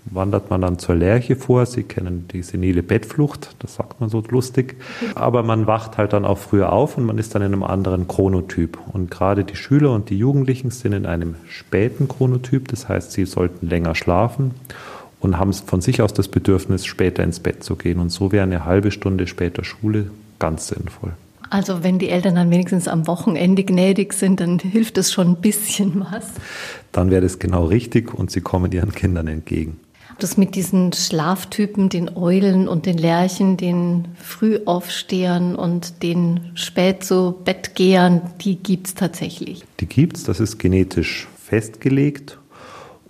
wandert 0.05 0.51
man 0.51 0.61
dann 0.61 0.79
zur 0.79 0.95
Lerche 0.95 1.37
vor. 1.37 1.67
Sie 1.67 1.83
kennen 1.83 2.27
die 2.33 2.43
senile 2.43 2.83
Bettflucht, 2.83 3.55
das 3.59 3.75
sagt 3.75 4.01
man 4.01 4.09
so 4.09 4.23
lustig. 4.31 4.77
Aber 5.15 5.43
man 5.43 5.67
wacht 5.67 5.99
halt 5.99 6.13
dann 6.13 6.25
auch 6.25 6.39
früher 6.39 6.73
auf 6.73 6.97
und 6.97 7.05
man 7.05 7.19
ist 7.19 7.35
dann 7.35 7.43
in 7.43 7.53
einem 7.53 7.63
anderen 7.63 8.09
Chronotyp. 8.09 8.79
Und 8.93 9.11
gerade 9.11 9.45
die 9.45 9.57
Schüler 9.57 9.93
und 9.93 10.11
die 10.11 10.19
Jugendlichen 10.19 10.71
sind 10.71 10.93
in 10.93 11.07
einem 11.07 11.35
späten 11.49 12.09
Chronotyp. 12.09 12.69
Das 12.69 12.89
heißt, 12.89 13.13
sie 13.13 13.27
sollten 13.27 13.69
länger 13.69 13.95
schlafen 13.95 14.53
und 15.23 15.39
haben 15.39 15.53
von 15.53 15.81
sich 15.81 16.03
aus 16.03 16.13
das 16.13 16.29
Bedürfnis, 16.29 16.85
später 16.85 17.23
ins 17.23 17.41
Bett 17.41 17.63
zu 17.63 17.77
gehen. 17.77 18.01
Und 18.01 18.11
so 18.11 18.33
wäre 18.33 18.43
eine 18.43 18.65
halbe 18.65 18.91
Stunde 18.91 19.27
später 19.27 19.65
Schule 19.65 20.11
ganz 20.39 20.67
sinnvoll. 20.69 21.13
Also 21.49 21.85
wenn 21.85 21.99
die 21.99 22.09
Eltern 22.09 22.35
dann 22.35 22.51
wenigstens 22.51 22.89
am 22.89 23.07
Wochenende 23.07 23.63
gnädig 23.63 24.15
sind, 24.15 24.41
dann 24.41 24.59
hilft 24.59 24.99
es 24.99 25.13
schon 25.13 25.29
ein 25.29 25.37
bisschen 25.37 26.05
was. 26.11 26.27
Dann 26.91 27.11
wäre 27.11 27.21
das 27.21 27.39
genau 27.39 27.67
richtig 27.67 28.13
und 28.13 28.31
sie 28.31 28.41
kommen 28.41 28.73
ihren 28.73 28.93
Kindern 28.93 29.29
entgegen. 29.29 29.79
Das 30.19 30.37
mit 30.37 30.55
diesen 30.55 30.93
Schlaftypen, 30.93 31.89
den 31.89 32.17
Eulen 32.17 32.69
und 32.69 32.87
den 32.87 32.99
Lerchen, 32.99 33.57
den 33.57 34.09
Frühaufstehern 34.19 35.55
und 35.55 36.03
den 36.03 36.53
spät 36.55 37.05
zu 37.05 37.35
Bettgehern, 37.45 38.23
die 38.41 38.57
gibt 38.57 38.89
es 38.89 38.95
tatsächlich. 38.95 39.65
Die 39.81 39.87
gibt 39.87 40.17
es, 40.17 40.25
das 40.25 40.41
ist 40.41 40.59
genetisch 40.59 41.29
festgelegt 41.39 42.39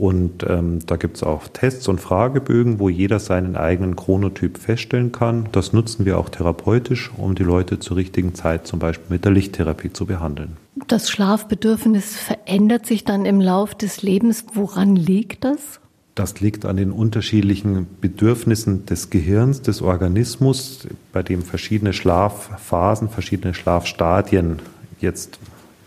und 0.02 0.44
ähm, 0.48 0.80
da 0.84 0.96
gibt 0.96 1.18
es 1.18 1.22
auch 1.22 1.46
Tests 1.46 1.86
und 1.86 2.00
Fragebögen, 2.00 2.80
wo 2.80 2.88
jeder 2.88 3.20
seinen 3.20 3.54
eigenen 3.54 3.94
Chronotyp 3.94 4.58
feststellen 4.58 5.12
kann. 5.12 5.48
Das 5.52 5.72
nutzen 5.72 6.04
wir 6.04 6.18
auch 6.18 6.28
therapeutisch, 6.28 7.12
um 7.16 7.36
die 7.36 7.44
Leute 7.44 7.78
zur 7.78 7.98
richtigen 7.98 8.34
Zeit 8.34 8.66
zum 8.66 8.80
Beispiel 8.80 9.06
mit 9.10 9.24
der 9.24 9.30
Lichttherapie 9.30 9.92
zu 9.92 10.06
behandeln. 10.06 10.56
Das 10.88 11.08
Schlafbedürfnis 11.08 12.16
verändert 12.16 12.84
sich 12.84 13.04
dann 13.04 13.24
im 13.24 13.40
Lauf 13.40 13.76
des 13.76 14.02
Lebens. 14.02 14.44
Woran 14.54 14.96
liegt 14.96 15.44
das? 15.44 15.78
Das 16.16 16.40
liegt 16.40 16.64
an 16.64 16.78
den 16.78 16.90
unterschiedlichen 16.90 17.86
Bedürfnissen 18.00 18.84
des 18.86 19.08
Gehirns, 19.08 19.62
des 19.62 19.82
Organismus, 19.82 20.88
bei 21.12 21.22
dem 21.22 21.42
verschiedene 21.42 21.92
Schlafphasen, 21.92 23.08
verschiedene 23.08 23.54
Schlafstadien 23.54 24.58
jetzt 25.00 25.38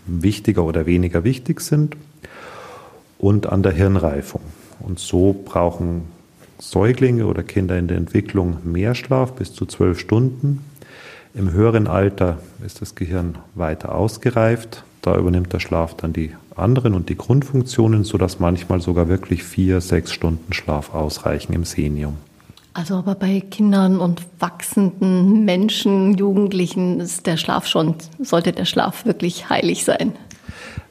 wichtiger 0.08 0.64
oder 0.64 0.86
weniger 0.86 1.26
wichtig 1.26 1.60
sind 1.60 1.98
und 3.18 3.48
an 3.48 3.64
der 3.64 3.72
Hirnreifung. 3.72 4.42
Und 4.80 5.00
so 5.00 5.36
brauchen 5.46 6.04
Säuglinge 6.60 7.26
oder 7.28 7.44
Kinder 7.44 7.78
in 7.78 7.88
der 7.88 7.98
Entwicklung 7.98 8.58
mehr 8.64 8.96
Schlaf, 8.96 9.34
bis 9.34 9.54
zu 9.54 9.66
zwölf 9.66 10.00
Stunden. 10.00 10.64
Im 11.34 11.52
höheren 11.52 11.88
Alter 11.88 12.40
ist 12.66 12.82
das 12.82 12.96
Gehirn 12.96 13.38
weiter 13.56 13.94
ausgereift. 13.94 14.84
Da 15.02 15.18
übernimmt 15.18 15.52
der 15.54 15.60
Schlaf 15.60 15.96
dann 15.96 16.14
die 16.14 16.32
anderen 16.56 16.94
und 16.94 17.10
die 17.10 17.18
Grundfunktionen, 17.18 18.06
sodass 18.06 18.40
manchmal 18.40 18.82
sogar 18.82 19.10
wirklich 19.10 19.44
vier, 19.44 19.82
sechs 19.82 20.14
Stunden 20.14 20.54
Schlaf 20.54 20.94
ausreichen 20.94 21.54
im 21.54 21.66
Senium. 21.66 22.16
Also 22.74 22.96
aber 22.96 23.16
bei 23.16 23.40
Kindern 23.40 24.00
und 24.00 24.22
wachsenden 24.40 25.46
Menschen, 25.46 26.18
Jugendlichen 26.18 27.00
ist 27.00 27.26
der 27.26 27.38
Schlaf 27.38 27.68
schon, 27.68 27.96
sollte 28.20 28.52
der 28.52 28.66
Schlaf 28.66 29.06
wirklich 29.06 29.50
heilig 29.50 29.86
sein 29.86 30.14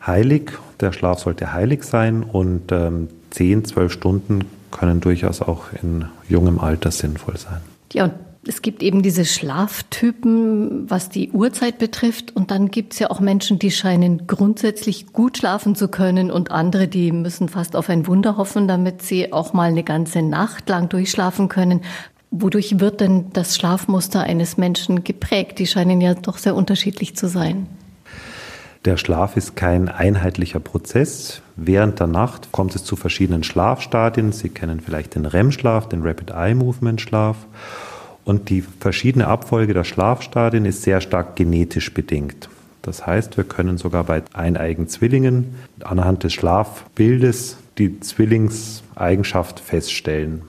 heilig, 0.06 0.52
der 0.80 0.92
Schlaf 0.92 1.20
sollte 1.20 1.52
heilig 1.52 1.84
sein 1.84 2.22
und 2.22 2.72
ähm, 2.72 3.08
10, 3.30 3.64
12 3.64 3.92
Stunden 3.92 4.44
können 4.70 5.00
durchaus 5.00 5.40
auch 5.40 5.66
in 5.82 6.06
jungem 6.28 6.58
Alter 6.58 6.90
sinnvoll 6.90 7.36
sein. 7.36 7.60
Ja, 7.92 8.04
und 8.04 8.14
es 8.46 8.62
gibt 8.62 8.82
eben 8.82 9.02
diese 9.02 9.24
Schlaftypen, 9.24 10.90
was 10.90 11.08
die 11.08 11.30
Uhrzeit 11.30 11.78
betrifft. 11.78 12.34
Und 12.34 12.50
dann 12.50 12.70
gibt 12.70 12.92
es 12.92 12.98
ja 12.98 13.10
auch 13.10 13.20
Menschen, 13.20 13.58
die 13.58 13.70
scheinen 13.70 14.26
grundsätzlich 14.26 15.12
gut 15.12 15.38
schlafen 15.38 15.74
zu 15.74 15.88
können 15.88 16.30
und 16.30 16.50
andere, 16.50 16.88
die 16.88 17.12
müssen 17.12 17.48
fast 17.48 17.76
auf 17.76 17.88
ein 17.88 18.06
Wunder 18.06 18.36
hoffen, 18.36 18.68
damit 18.68 19.02
sie 19.02 19.32
auch 19.32 19.52
mal 19.52 19.70
eine 19.70 19.84
ganze 19.84 20.22
Nacht 20.22 20.68
lang 20.68 20.88
durchschlafen 20.88 21.48
können. 21.48 21.80
Wodurch 22.30 22.80
wird 22.80 23.00
denn 23.00 23.26
das 23.32 23.56
Schlafmuster 23.56 24.20
eines 24.20 24.56
Menschen 24.56 25.04
geprägt? 25.04 25.58
Die 25.58 25.66
scheinen 25.66 26.00
ja 26.00 26.14
doch 26.14 26.36
sehr 26.36 26.56
unterschiedlich 26.56 27.16
zu 27.16 27.28
sein. 27.28 27.68
Der 28.84 28.98
Schlaf 28.98 29.38
ist 29.38 29.56
kein 29.56 29.88
einheitlicher 29.88 30.60
Prozess. 30.60 31.40
Während 31.56 32.00
der 32.00 32.06
Nacht 32.06 32.52
kommt 32.52 32.74
es 32.74 32.84
zu 32.84 32.96
verschiedenen 32.96 33.42
Schlafstadien. 33.42 34.32
Sie 34.32 34.50
kennen 34.50 34.80
vielleicht 34.80 35.14
den 35.14 35.24
REM-Schlaf, 35.24 35.88
den 35.88 36.02
Rapid 36.02 36.32
Eye 36.32 36.54
Movement 36.54 37.00
Schlaf. 37.00 37.36
Und 38.26 38.50
die 38.50 38.62
verschiedene 38.80 39.26
Abfolge 39.26 39.72
der 39.72 39.84
Schlafstadien 39.84 40.66
ist 40.66 40.82
sehr 40.82 41.00
stark 41.00 41.34
genetisch 41.34 41.94
bedingt. 41.94 42.50
Das 42.82 43.06
heißt, 43.06 43.38
wir 43.38 43.44
können 43.44 43.78
sogar 43.78 44.04
bei 44.04 44.22
eineigen 44.34 44.86
Zwillingen 44.88 45.54
anhand 45.82 46.22
des 46.22 46.34
Schlafbildes 46.34 47.56
die 47.78 48.00
Zwillingseigenschaft 48.00 49.60
feststellen. 49.60 50.42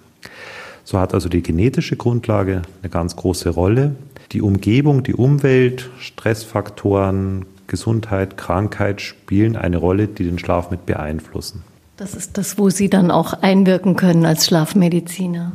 So 0.83 0.99
hat 0.99 1.13
also 1.13 1.29
die 1.29 1.41
genetische 1.41 1.95
Grundlage 1.95 2.63
eine 2.81 2.89
ganz 2.89 3.15
große 3.15 3.49
Rolle. 3.49 3.95
Die 4.33 4.41
Umgebung, 4.41 5.03
die 5.03 5.15
Umwelt, 5.15 5.89
Stressfaktoren, 5.99 7.45
Gesundheit, 7.67 8.37
Krankheit 8.37 9.01
spielen 9.01 9.55
eine 9.55 9.77
Rolle, 9.77 10.07
die 10.07 10.23
den 10.23 10.39
Schlaf 10.39 10.71
mit 10.71 10.85
beeinflussen. 10.85 11.63
Das 11.97 12.13
ist 12.13 12.37
das, 12.37 12.57
wo 12.57 12.69
Sie 12.69 12.89
dann 12.89 13.09
auch 13.09 13.33
einwirken 13.33 13.95
können 13.95 14.25
als 14.25 14.45
Schlafmediziner. 14.45 15.53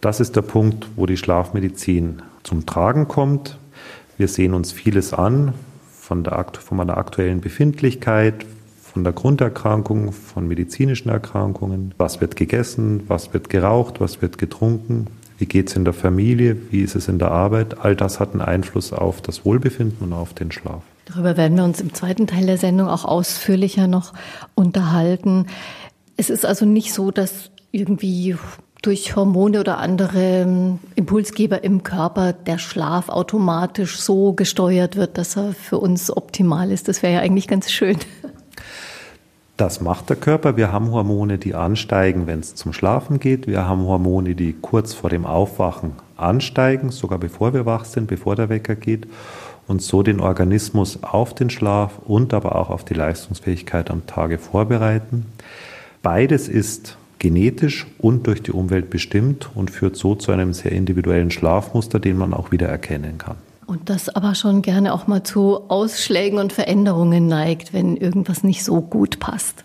Das 0.00 0.20
ist 0.20 0.36
der 0.36 0.42
Punkt, 0.42 0.86
wo 0.96 1.06
die 1.06 1.16
Schlafmedizin 1.16 2.22
zum 2.42 2.66
Tragen 2.66 3.08
kommt. 3.08 3.58
Wir 4.16 4.28
sehen 4.28 4.54
uns 4.54 4.72
vieles 4.72 5.12
an 5.12 5.54
von 5.98 6.22
der, 6.22 6.46
von 6.60 6.76
meiner 6.76 6.98
aktuellen 6.98 7.40
Befindlichkeit, 7.40 8.46
von 8.82 9.04
der 9.04 9.12
Grunderkrankung, 9.12 10.12
von 10.12 10.48
medizinischen 10.48 11.08
Erkrankungen. 11.08 11.94
Was 11.98 12.20
wird 12.20 12.36
gegessen, 12.36 13.02
was 13.08 13.32
wird 13.32 13.48
geraucht, 13.48 14.00
was 14.00 14.22
wird 14.22 14.38
getrunken, 14.38 15.06
wie 15.38 15.46
geht 15.46 15.68
es 15.68 15.76
in 15.76 15.84
der 15.84 15.94
Familie, 15.94 16.56
wie 16.70 16.80
ist 16.80 16.94
es 16.94 17.08
in 17.08 17.18
der 17.18 17.30
Arbeit. 17.30 17.78
All 17.84 17.94
das 17.94 18.20
hat 18.20 18.32
einen 18.32 18.40
Einfluss 18.40 18.92
auf 18.92 19.22
das 19.22 19.44
Wohlbefinden 19.44 19.98
und 20.00 20.12
auf 20.12 20.34
den 20.34 20.50
Schlaf. 20.50 20.82
Darüber 21.08 21.38
werden 21.38 21.56
wir 21.56 21.64
uns 21.64 21.80
im 21.80 21.94
zweiten 21.94 22.26
Teil 22.26 22.46
der 22.46 22.58
Sendung 22.58 22.88
auch 22.88 23.04
ausführlicher 23.04 23.86
noch 23.86 24.12
unterhalten. 24.54 25.46
Es 26.16 26.28
ist 26.28 26.44
also 26.44 26.66
nicht 26.66 26.92
so, 26.92 27.10
dass 27.10 27.50
irgendwie 27.72 28.36
durch 28.82 29.16
Hormone 29.16 29.60
oder 29.60 29.78
andere 29.78 30.42
ähm, 30.42 30.78
Impulsgeber 30.96 31.64
im 31.64 31.82
Körper 31.82 32.32
der 32.32 32.58
Schlaf 32.58 33.08
automatisch 33.08 33.98
so 33.98 34.34
gesteuert 34.34 34.96
wird, 34.96 35.16
dass 35.18 35.36
er 35.36 35.52
für 35.54 35.78
uns 35.78 36.14
optimal 36.14 36.70
ist. 36.70 36.88
Das 36.88 37.02
wäre 37.02 37.14
ja 37.14 37.20
eigentlich 37.20 37.48
ganz 37.48 37.70
schön. 37.70 37.96
Das 39.56 39.80
macht 39.80 40.10
der 40.10 40.16
Körper. 40.16 40.56
Wir 40.56 40.70
haben 40.70 40.92
Hormone, 40.92 41.38
die 41.38 41.54
ansteigen, 41.54 42.28
wenn 42.28 42.38
es 42.38 42.54
zum 42.54 42.72
Schlafen 42.72 43.18
geht. 43.18 43.48
Wir 43.48 43.66
haben 43.66 43.82
Hormone, 43.82 44.36
die 44.36 44.52
kurz 44.52 44.94
vor 44.94 45.10
dem 45.10 45.26
Aufwachen 45.26 45.92
ansteigen, 46.16 46.90
sogar 46.90 47.18
bevor 47.18 47.54
wir 47.54 47.66
wach 47.66 47.84
sind, 47.84 48.06
bevor 48.06 48.36
der 48.36 48.50
Wecker 48.50 48.76
geht 48.76 49.08
und 49.68 49.82
so 49.82 50.02
den 50.02 50.18
Organismus 50.18 50.98
auf 51.02 51.34
den 51.34 51.50
Schlaf 51.50 51.98
und 52.06 52.34
aber 52.34 52.56
auch 52.56 52.70
auf 52.70 52.84
die 52.84 52.94
Leistungsfähigkeit 52.94 53.90
am 53.90 54.06
Tage 54.06 54.38
vorbereiten. 54.38 55.26
Beides 56.02 56.48
ist 56.48 56.96
genetisch 57.18 57.86
und 57.98 58.26
durch 58.26 58.42
die 58.42 58.52
Umwelt 58.52 58.90
bestimmt 58.90 59.50
und 59.54 59.70
führt 59.70 59.96
so 59.96 60.14
zu 60.14 60.32
einem 60.32 60.52
sehr 60.52 60.72
individuellen 60.72 61.30
Schlafmuster, 61.30 62.00
den 62.00 62.16
man 62.16 62.32
auch 62.32 62.50
wieder 62.50 62.68
erkennen 62.68 63.18
kann. 63.18 63.36
Und 63.66 63.90
das 63.90 64.08
aber 64.08 64.34
schon 64.34 64.62
gerne 64.62 64.94
auch 64.94 65.06
mal 65.06 65.22
zu 65.22 65.68
Ausschlägen 65.68 66.38
und 66.38 66.52
Veränderungen 66.52 67.26
neigt, 67.26 67.74
wenn 67.74 67.96
irgendwas 67.96 68.42
nicht 68.42 68.64
so 68.64 68.80
gut 68.80 69.20
passt. 69.20 69.64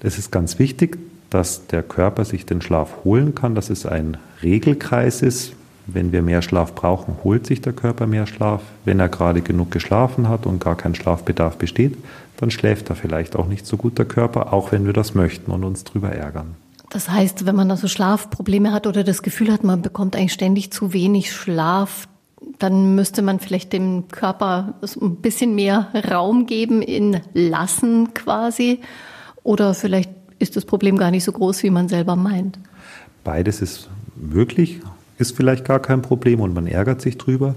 Das 0.00 0.18
ist 0.18 0.30
ganz 0.30 0.58
wichtig, 0.58 0.98
dass 1.30 1.66
der 1.66 1.82
Körper 1.82 2.26
sich 2.26 2.44
den 2.44 2.60
Schlaf 2.60 3.04
holen 3.04 3.34
kann, 3.34 3.54
dass 3.54 3.70
es 3.70 3.86
ein 3.86 4.18
Regelkreis 4.42 5.22
ist. 5.22 5.54
Wenn 5.86 6.12
wir 6.12 6.22
mehr 6.22 6.40
Schlaf 6.40 6.74
brauchen, 6.74 7.16
holt 7.24 7.46
sich 7.46 7.60
der 7.60 7.74
Körper 7.74 8.06
mehr 8.06 8.26
Schlaf. 8.26 8.62
Wenn 8.84 9.00
er 9.00 9.08
gerade 9.08 9.42
genug 9.42 9.70
geschlafen 9.70 10.28
hat 10.28 10.46
und 10.46 10.60
gar 10.60 10.76
kein 10.76 10.94
Schlafbedarf 10.94 11.56
besteht, 11.56 11.96
dann 12.38 12.50
schläft 12.50 12.90
er 12.90 12.96
vielleicht 12.96 13.36
auch 13.36 13.46
nicht 13.46 13.66
so 13.66 13.76
gut 13.76 13.98
der 13.98 14.06
Körper, 14.06 14.52
auch 14.52 14.72
wenn 14.72 14.86
wir 14.86 14.92
das 14.92 15.14
möchten 15.14 15.50
und 15.50 15.62
uns 15.62 15.84
darüber 15.84 16.10
ärgern. 16.10 16.56
Das 16.90 17.10
heißt, 17.10 17.44
wenn 17.44 17.56
man 17.56 17.70
also 17.70 17.88
Schlafprobleme 17.88 18.72
hat 18.72 18.86
oder 18.86 19.04
das 19.04 19.22
Gefühl 19.22 19.52
hat, 19.52 19.64
man 19.64 19.82
bekommt 19.82 20.16
eigentlich 20.16 20.32
ständig 20.32 20.70
zu 20.70 20.92
wenig 20.92 21.32
Schlaf, 21.32 22.08
dann 22.58 22.94
müsste 22.94 23.22
man 23.22 23.40
vielleicht 23.40 23.72
dem 23.72 24.08
Körper 24.08 24.74
ein 25.00 25.16
bisschen 25.16 25.54
mehr 25.54 25.88
Raum 26.10 26.46
geben 26.46 26.82
in 26.82 27.20
Lassen 27.32 28.14
quasi. 28.14 28.80
Oder 29.42 29.74
vielleicht 29.74 30.10
ist 30.38 30.56
das 30.56 30.64
Problem 30.64 30.96
gar 30.96 31.10
nicht 31.10 31.24
so 31.24 31.32
groß, 31.32 31.62
wie 31.62 31.70
man 31.70 31.88
selber 31.88 32.16
meint. 32.16 32.58
Beides 33.24 33.60
ist 33.60 33.88
möglich, 34.16 34.80
ist 35.18 35.36
vielleicht 35.36 35.64
gar 35.64 35.80
kein 35.80 36.02
Problem 36.02 36.40
und 36.40 36.54
man 36.54 36.66
ärgert 36.66 37.00
sich 37.00 37.18
drüber. 37.18 37.54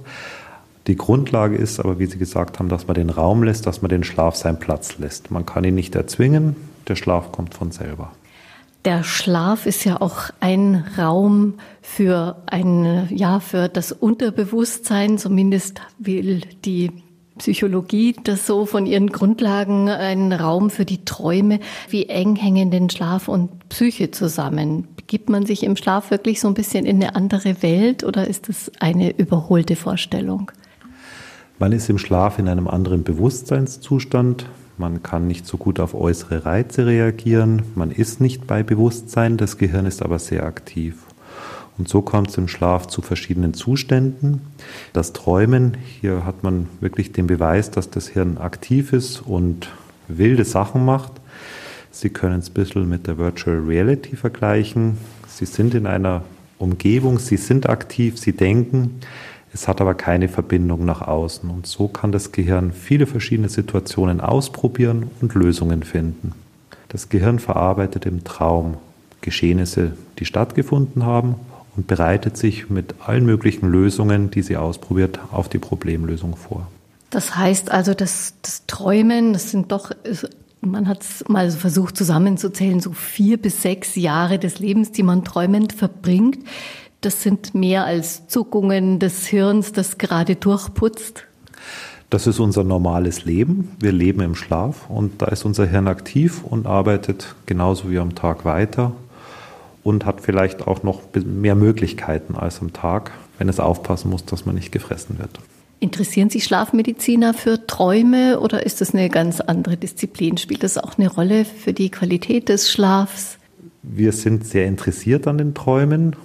Die 0.87 0.95
Grundlage 0.95 1.57
ist 1.57 1.79
aber, 1.79 1.99
wie 1.99 2.05
Sie 2.05 2.17
gesagt 2.17 2.59
haben, 2.59 2.69
dass 2.69 2.87
man 2.87 2.95
den 2.95 3.09
Raum 3.09 3.43
lässt, 3.43 3.67
dass 3.67 3.81
man 3.81 3.89
den 3.89 4.03
Schlaf 4.03 4.35
seinen 4.35 4.59
Platz 4.59 4.97
lässt. 4.97 5.31
Man 5.31 5.45
kann 5.45 5.63
ihn 5.65 5.75
nicht 5.75 5.95
erzwingen, 5.95 6.55
der 6.87 6.95
Schlaf 6.95 7.31
kommt 7.31 7.53
von 7.53 7.71
selber. 7.71 8.11
Der 8.85 9.03
Schlaf 9.03 9.65
ist 9.65 9.83
ja 9.83 9.99
auch 9.99 10.29
ein 10.39 10.85
Raum 10.97 11.55
für 11.81 12.37
ein, 12.45 13.09
ja, 13.11 13.41
für 13.41 13.67
das 13.67 13.91
Unterbewusstsein. 13.91 15.17
Zumindest 15.17 15.81
will 15.97 16.41
die 16.63 16.91
Psychologie 17.37 18.15
das 18.23 18.45
so 18.45 18.65
von 18.65 18.85
ihren 18.85 19.07
Grundlagen 19.07 19.89
ein 19.89 20.33
Raum 20.33 20.69
für 20.69 20.85
die 20.85 21.05
Träume. 21.05 21.59
Wie 21.89 22.07
eng 22.07 22.35
hängen 22.35 22.71
denn 22.71 22.89
Schlaf 22.89 23.27
und 23.27 23.69
Psyche 23.69 24.11
zusammen? 24.11 24.87
Gibt 25.07 25.29
man 25.29 25.45
sich 25.45 25.63
im 25.63 25.75
Schlaf 25.75 26.11
wirklich 26.11 26.39
so 26.39 26.47
ein 26.47 26.53
bisschen 26.53 26.85
in 26.85 26.97
eine 26.97 27.15
andere 27.15 27.61
Welt 27.61 28.03
oder 28.03 28.27
ist 28.27 28.49
das 28.49 28.71
eine 28.79 29.17
überholte 29.17 29.75
Vorstellung? 29.75 30.51
Man 31.59 31.71
ist 31.71 31.89
im 31.89 31.97
Schlaf 31.97 32.37
in 32.37 32.47
einem 32.47 32.67
anderen 32.67 33.03
Bewusstseinszustand. 33.03 34.45
Man 34.77 35.01
kann 35.01 35.25
nicht 35.25 35.47
so 35.47 35.57
gut 35.57 35.79
auf 35.79 35.95
äußere 35.95 36.45
Reize 36.45 36.85
reagieren. 36.85 37.63
Man 37.73 37.89
ist 37.89 38.21
nicht 38.21 38.45
bei 38.45 38.61
Bewusstsein. 38.61 39.37
Das 39.37 39.57
Gehirn 39.57 39.87
ist 39.87 40.03
aber 40.03 40.19
sehr 40.19 40.43
aktiv. 40.43 41.06
Und 41.77 41.87
so 41.87 42.01
kommt 42.01 42.29
es 42.29 42.37
im 42.37 42.47
Schlaf 42.47 42.87
zu 42.87 43.01
verschiedenen 43.01 43.53
Zuständen. 43.53 44.41
Das 44.93 45.13
Träumen, 45.13 45.77
hier 46.01 46.25
hat 46.25 46.43
man 46.43 46.67
wirklich 46.79 47.11
den 47.11 47.27
Beweis, 47.27 47.69
dass 47.69 47.89
das 47.89 48.07
Hirn 48.07 48.37
aktiv 48.37 48.93
ist 48.93 49.21
und 49.21 49.69
wilde 50.07 50.45
Sachen 50.45 50.85
macht. 50.85 51.11
Sie 51.91 52.09
können 52.09 52.39
es 52.39 52.49
ein 52.49 52.53
bisschen 52.53 52.89
mit 52.89 53.07
der 53.07 53.17
Virtual 53.17 53.57
Reality 53.57 54.15
vergleichen. 54.15 54.97
Sie 55.27 55.45
sind 55.45 55.75
in 55.75 55.85
einer 55.85 56.23
Umgebung, 56.57 57.19
sie 57.19 57.37
sind 57.37 57.69
aktiv, 57.69 58.17
sie 58.17 58.33
denken. 58.33 58.99
Es 59.53 59.67
hat 59.67 59.79
aber 59.79 59.93
keine 59.93 60.27
Verbindung 60.27 60.85
nach 60.85 61.01
außen. 61.01 61.49
Und 61.49 61.67
so 61.67 61.87
kann 61.87 62.11
das 62.11 62.31
Gehirn 62.31 62.71
viele 62.71 63.05
verschiedene 63.05 63.49
Situationen 63.49 64.19
ausprobieren 64.19 65.11
und 65.21 65.35
Lösungen 65.35 65.83
finden. 65.83 66.33
Das 66.89 67.09
Gehirn 67.09 67.39
verarbeitet 67.39 68.05
im 68.05 68.23
Traum 68.23 68.77
Geschehnisse, 69.21 69.93
die 70.19 70.25
stattgefunden 70.25 71.05
haben 71.05 71.35
und 71.77 71.87
bereitet 71.87 72.35
sich 72.35 72.69
mit 72.69 72.95
allen 73.05 73.25
möglichen 73.25 73.69
Lösungen, 73.69 74.31
die 74.31 74.41
sie 74.41 74.57
ausprobiert, 74.57 75.19
auf 75.31 75.47
die 75.47 75.59
Problemlösung 75.59 76.35
vor. 76.35 76.67
Das 77.11 77.37
heißt 77.37 77.71
also, 77.71 77.93
dass 77.93 78.33
das 78.41 78.65
Träumen, 78.65 79.31
das 79.31 79.51
sind 79.51 79.71
doch, 79.71 79.91
man 80.59 80.87
hat 80.87 81.03
es 81.03 81.23
mal 81.29 81.49
versucht 81.51 81.95
zusammenzuzählen, 81.95 82.81
so 82.81 82.91
vier 82.91 83.37
bis 83.37 83.61
sechs 83.61 83.95
Jahre 83.95 84.39
des 84.39 84.59
Lebens, 84.59 84.91
die 84.91 85.03
man 85.03 85.23
träumend 85.23 85.71
verbringt. 85.71 86.39
Das 87.01 87.21
sind 87.21 87.53
mehr 87.53 87.85
als 87.85 88.27
Zuckungen 88.27 88.99
des 88.99 89.27
Hirns, 89.27 89.71
das 89.71 89.99
gerade 89.99 90.35
durchputzt. 90.35 91.23
Das 92.09 92.25
ist 92.25 92.39
unser 92.39 92.63
normales 92.63 93.25
Leben. 93.25 93.71
Wir 93.79 93.91
leben 93.91 94.21
im 94.21 94.33
Schlaf 94.33 94.89
und 94.89 95.21
da 95.21 95.27
ist 95.27 95.45
unser 95.45 95.65
Hirn 95.65 95.87
aktiv 95.87 96.43
und 96.43 96.65
arbeitet 96.65 97.35
genauso 97.45 97.91
wie 97.91 97.99
am 97.99 98.15
Tag 98.15 98.45
weiter 98.45 98.93
und 99.87 100.05
hat 100.05 100.19
vielleicht 100.19 100.67
auch 100.67 100.83
noch 100.83 100.99
mehr 101.13 101.55
Möglichkeiten 101.55 102.35
als 102.35 102.59
am 102.59 102.73
Tag, 102.73 103.11
wenn 103.37 103.47
es 103.47 103.61
aufpassen 103.61 104.09
muss, 104.09 104.25
dass 104.25 104.45
man 104.45 104.55
nicht 104.55 104.73
gefressen 104.73 105.17
wird. 105.17 105.39
Interessieren 105.79 106.29
sich 106.29 106.43
Schlafmediziner 106.43 107.33
für 107.33 107.65
Träume 107.67 108.41
oder 108.41 108.65
ist 108.65 108.81
das 108.81 108.93
eine 108.93 109.07
ganz 109.09 109.39
andere 109.39 109.77
Disziplin? 109.77 110.35
Spielt 110.35 110.63
das 110.63 110.77
auch 110.77 110.97
eine 110.97 111.09
Rolle 111.09 111.45
für 111.45 111.71
die 111.71 111.89
Qualität 111.89 112.49
des 112.49 112.69
Schlafs? 112.69 113.37
Wir 113.81 114.11
sind 114.11 114.45
sehr 114.45 114.65
interessiert 114.65 115.25
an 115.25 115.37
den 115.37 115.53
Träumen 115.53 116.17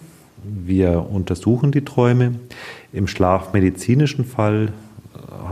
wir 0.44 1.06
untersuchen 1.10 1.72
die 1.72 1.84
Träume. 1.84 2.34
Im 2.92 3.06
schlafmedizinischen 3.06 4.24
Fall 4.24 4.72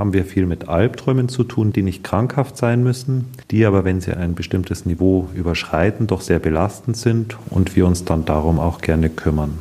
haben 0.01 0.15
wir 0.15 0.25
viel 0.25 0.47
mit 0.47 0.67
Albträumen 0.67 1.29
zu 1.29 1.45
tun, 1.45 1.75
die 1.75 1.83
nicht 1.83 2.03
krankhaft 2.03 2.57
sein 2.57 2.83
müssen, 2.83 3.27
die 3.51 3.67
aber, 3.67 3.85
wenn 3.85 4.01
sie 4.01 4.17
ein 4.17 4.35
bestimmtes 4.35 4.87
Niveau 4.87 5.29
überschreiten, 5.35 6.07
doch 6.07 6.23
sehr 6.23 6.39
belastend 6.39 6.97
sind 6.97 7.37
und 7.51 7.77
wir 7.77 7.87
uns 7.87 8.07
dann 8.07 8.25
darum 8.25 8.59
auch 8.59 8.81
gerne 8.81 9.11
kümmern. 9.11 9.59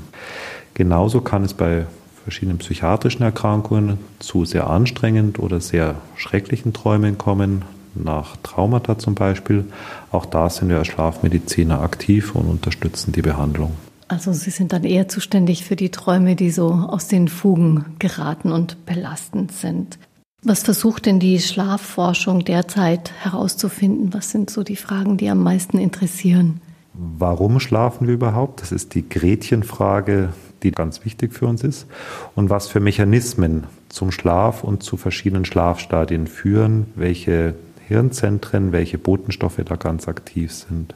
Genauso 0.75 1.19
kann 1.19 1.43
es 1.43 1.53
bei 1.53 1.87
verschiedenen 2.23 2.57
psychiatrischen 2.57 3.23
Erkrankungen 3.23 3.97
zu 4.19 4.45
sehr 4.45 4.69
anstrengend 4.69 5.39
oder 5.39 5.59
sehr 5.59 5.95
schrecklichen 6.15 6.71
Träumen 6.71 7.17
kommen, 7.17 7.63
nach 7.93 8.37
Traumata 8.41 8.97
zum 8.97 9.15
Beispiel. 9.15 9.65
Auch 10.09 10.25
da 10.25 10.49
sind 10.49 10.69
wir 10.69 10.77
als 10.77 10.87
Schlafmediziner 10.87 11.81
aktiv 11.81 12.33
und 12.33 12.45
unterstützen 12.45 13.11
die 13.11 13.21
Behandlung. 13.21 13.73
Also 14.07 14.31
Sie 14.31 14.51
sind 14.51 14.71
dann 14.71 14.85
eher 14.85 15.09
zuständig 15.09 15.65
für 15.65 15.75
die 15.75 15.91
Träume, 15.91 16.35
die 16.35 16.49
so 16.49 16.71
aus 16.71 17.09
den 17.09 17.27
Fugen 17.27 17.97
geraten 17.99 18.53
und 18.53 18.85
belastend 18.85 19.51
sind. 19.51 19.99
Was 20.41 20.63
versucht 20.63 21.05
denn 21.05 21.19
die 21.19 21.39
Schlafforschung 21.39 22.45
derzeit 22.45 23.11
herauszufinden? 23.21 24.13
Was 24.13 24.31
sind 24.31 24.49
so 24.49 24.63
die 24.63 24.77
Fragen, 24.77 25.17
die 25.17 25.29
am 25.29 25.43
meisten 25.43 25.77
interessieren? 25.77 26.61
Warum 26.93 27.59
schlafen 27.59 28.07
wir 28.07 28.13
überhaupt? 28.13 28.61
Das 28.61 28.71
ist 28.71 28.95
die 28.95 29.07
Gretchenfrage, 29.07 30.29
die 30.63 30.71
ganz 30.71 31.03
wichtig 31.03 31.33
für 31.33 31.45
uns 31.45 31.63
ist. 31.63 31.87
Und 32.35 32.49
was 32.49 32.67
für 32.67 32.79
Mechanismen 32.79 33.65
zum 33.89 34.11
Schlaf 34.11 34.63
und 34.63 34.81
zu 34.81 34.95
verschiedenen 34.95 35.43
Schlafstadien 35.43 36.27
führen, 36.27 36.87
welche 36.95 37.55
Hirnzentren, 37.87 38.71
welche 38.71 38.97
Botenstoffe 38.97 39.61
da 39.65 39.75
ganz 39.75 40.07
aktiv 40.07 40.53
sind. 40.53 40.93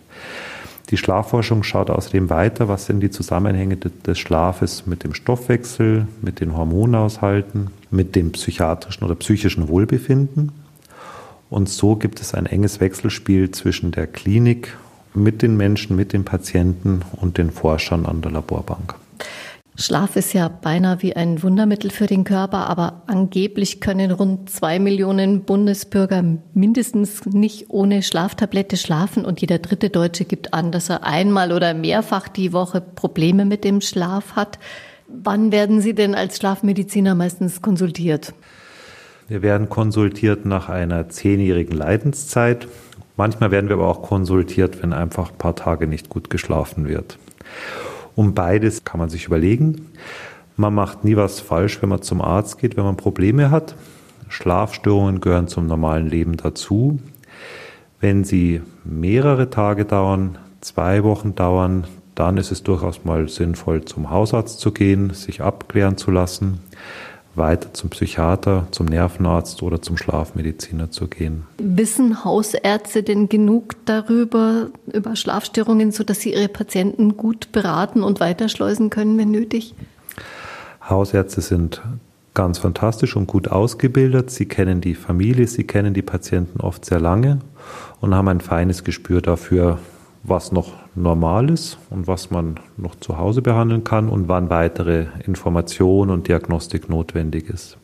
Die 0.89 0.97
Schlafforschung 0.97 1.63
schaut 1.63 1.89
außerdem 1.89 2.29
weiter, 2.29 2.67
was 2.67 2.85
sind 2.85 2.99
die 2.99 3.09
Zusammenhänge 3.09 3.77
des 3.77 4.19
Schlafes 4.19 4.85
mit 4.85 5.03
dem 5.03 5.13
Stoffwechsel, 5.13 6.07
mit 6.21 6.39
den 6.39 6.57
Hormonhaushalten, 6.57 7.71
mit 7.89 8.15
dem 8.15 8.31
psychiatrischen 8.31 9.05
oder 9.05 9.15
psychischen 9.15 9.69
Wohlbefinden. 9.69 10.51
Und 11.49 11.69
so 11.69 11.95
gibt 11.95 12.19
es 12.19 12.33
ein 12.33 12.45
enges 12.45 12.79
Wechselspiel 12.79 13.51
zwischen 13.51 13.91
der 13.91 14.07
Klinik 14.07 14.75
mit 15.13 15.41
den 15.41 15.55
Menschen, 15.55 15.95
mit 15.95 16.11
den 16.11 16.25
Patienten 16.25 17.01
und 17.15 17.37
den 17.37 17.51
Forschern 17.51 18.05
an 18.05 18.21
der 18.21 18.31
Laborbank. 18.31 18.95
Schlaf 19.75 20.15
ist 20.15 20.33
ja 20.33 20.49
beinahe 20.49 21.01
wie 21.01 21.15
ein 21.15 21.41
Wundermittel 21.41 21.89
für 21.89 22.05
den 22.05 22.23
Körper, 22.23 22.69
aber 22.69 23.01
angeblich 23.07 23.81
können 23.81 24.11
rund 24.11 24.49
zwei 24.51 24.77
Millionen 24.77 25.45
Bundesbürger 25.45 26.23
mindestens 26.53 27.25
nicht 27.25 27.71
ohne 27.71 28.03
Schlaftablette 28.03 28.77
schlafen 28.77 29.25
und 29.25 29.41
jeder 29.41 29.57
dritte 29.57 29.89
Deutsche 29.89 30.25
gibt 30.25 30.53
an, 30.53 30.71
dass 30.71 30.89
er 30.89 31.03
einmal 31.03 31.51
oder 31.51 31.73
mehrfach 31.73 32.27
die 32.27 32.53
Woche 32.53 32.81
Probleme 32.81 33.45
mit 33.45 33.63
dem 33.63 33.81
Schlaf 33.81 34.35
hat. 34.35 34.59
Wann 35.07 35.51
werden 35.51 35.81
Sie 35.81 35.95
denn 35.95 36.13
als 36.13 36.37
Schlafmediziner 36.37 37.15
meistens 37.15 37.63
konsultiert? 37.63 38.33
Wir 39.27 39.41
werden 39.41 39.69
konsultiert 39.69 40.45
nach 40.45 40.69
einer 40.69 41.09
zehnjährigen 41.09 41.75
Leidenszeit. 41.75 42.67
Manchmal 43.17 43.49
werden 43.49 43.69
wir 43.69 43.77
aber 43.77 43.87
auch 43.87 44.03
konsultiert, 44.03 44.83
wenn 44.83 44.93
einfach 44.93 45.31
ein 45.31 45.37
paar 45.37 45.55
Tage 45.55 45.87
nicht 45.87 46.09
gut 46.09 46.29
geschlafen 46.29 46.87
wird. 46.87 47.17
Um 48.15 48.33
beides 48.33 48.83
kann 48.83 48.99
man 48.99 49.09
sich 49.09 49.25
überlegen. 49.25 49.89
Man 50.55 50.73
macht 50.73 51.03
nie 51.03 51.15
was 51.15 51.39
falsch, 51.39 51.81
wenn 51.81 51.89
man 51.89 52.01
zum 52.01 52.21
Arzt 52.21 52.59
geht, 52.59 52.77
wenn 52.77 52.83
man 52.83 52.97
Probleme 52.97 53.49
hat. 53.49 53.75
Schlafstörungen 54.29 55.21
gehören 55.21 55.47
zum 55.47 55.67
normalen 55.67 56.07
Leben 56.07 56.37
dazu. 56.37 56.99
Wenn 57.99 58.23
sie 58.23 58.61
mehrere 58.83 59.49
Tage 59.49 59.85
dauern, 59.85 60.37
zwei 60.61 61.03
Wochen 61.03 61.35
dauern, 61.35 61.85
dann 62.15 62.37
ist 62.37 62.51
es 62.51 62.63
durchaus 62.63 63.05
mal 63.05 63.27
sinnvoll, 63.29 63.85
zum 63.85 64.09
Hausarzt 64.09 64.59
zu 64.59 64.71
gehen, 64.71 65.11
sich 65.13 65.41
abklären 65.41 65.97
zu 65.97 66.11
lassen 66.11 66.59
weiter 67.35 67.73
zum 67.73 67.89
Psychiater, 67.89 68.67
zum 68.71 68.85
Nervenarzt 68.85 69.63
oder 69.63 69.81
zum 69.81 69.97
Schlafmediziner 69.97 70.91
zu 70.91 71.07
gehen. 71.07 71.43
Wissen 71.57 72.23
Hausärzte 72.23 73.03
denn 73.03 73.29
genug 73.29 73.75
darüber, 73.85 74.67
über 74.91 75.15
Schlafstörungen, 75.15 75.91
sodass 75.91 76.19
sie 76.19 76.33
ihre 76.33 76.47
Patienten 76.47 77.17
gut 77.17 77.51
beraten 77.51 78.03
und 78.03 78.19
weiterschleusen 78.19 78.89
können, 78.89 79.17
wenn 79.17 79.31
nötig? 79.31 79.73
Hausärzte 80.87 81.41
sind 81.41 81.81
ganz 82.33 82.57
fantastisch 82.57 83.15
und 83.15 83.27
gut 83.27 83.47
ausgebildet. 83.47 84.31
Sie 84.31 84.45
kennen 84.45 84.81
die 84.81 84.95
Familie, 84.95 85.47
sie 85.47 85.63
kennen 85.63 85.93
die 85.93 86.01
Patienten 86.01 86.59
oft 86.59 86.85
sehr 86.85 86.99
lange 86.99 87.39
und 88.01 88.13
haben 88.13 88.27
ein 88.27 88.41
feines 88.41 88.83
Gespür 88.83 89.21
dafür, 89.21 89.79
was 90.23 90.51
noch 90.51 90.71
normal 90.95 91.49
ist 91.49 91.77
und 91.89 92.07
was 92.07 92.31
man 92.31 92.59
noch 92.77 92.95
zu 92.95 93.17
Hause 93.17 93.41
behandeln 93.41 93.83
kann 93.83 94.07
und 94.09 94.29
wann 94.29 94.49
weitere 94.49 95.07
Information 95.25 96.09
und 96.09 96.27
Diagnostik 96.27 96.89
notwendig 96.89 97.49
ist. 97.49 97.77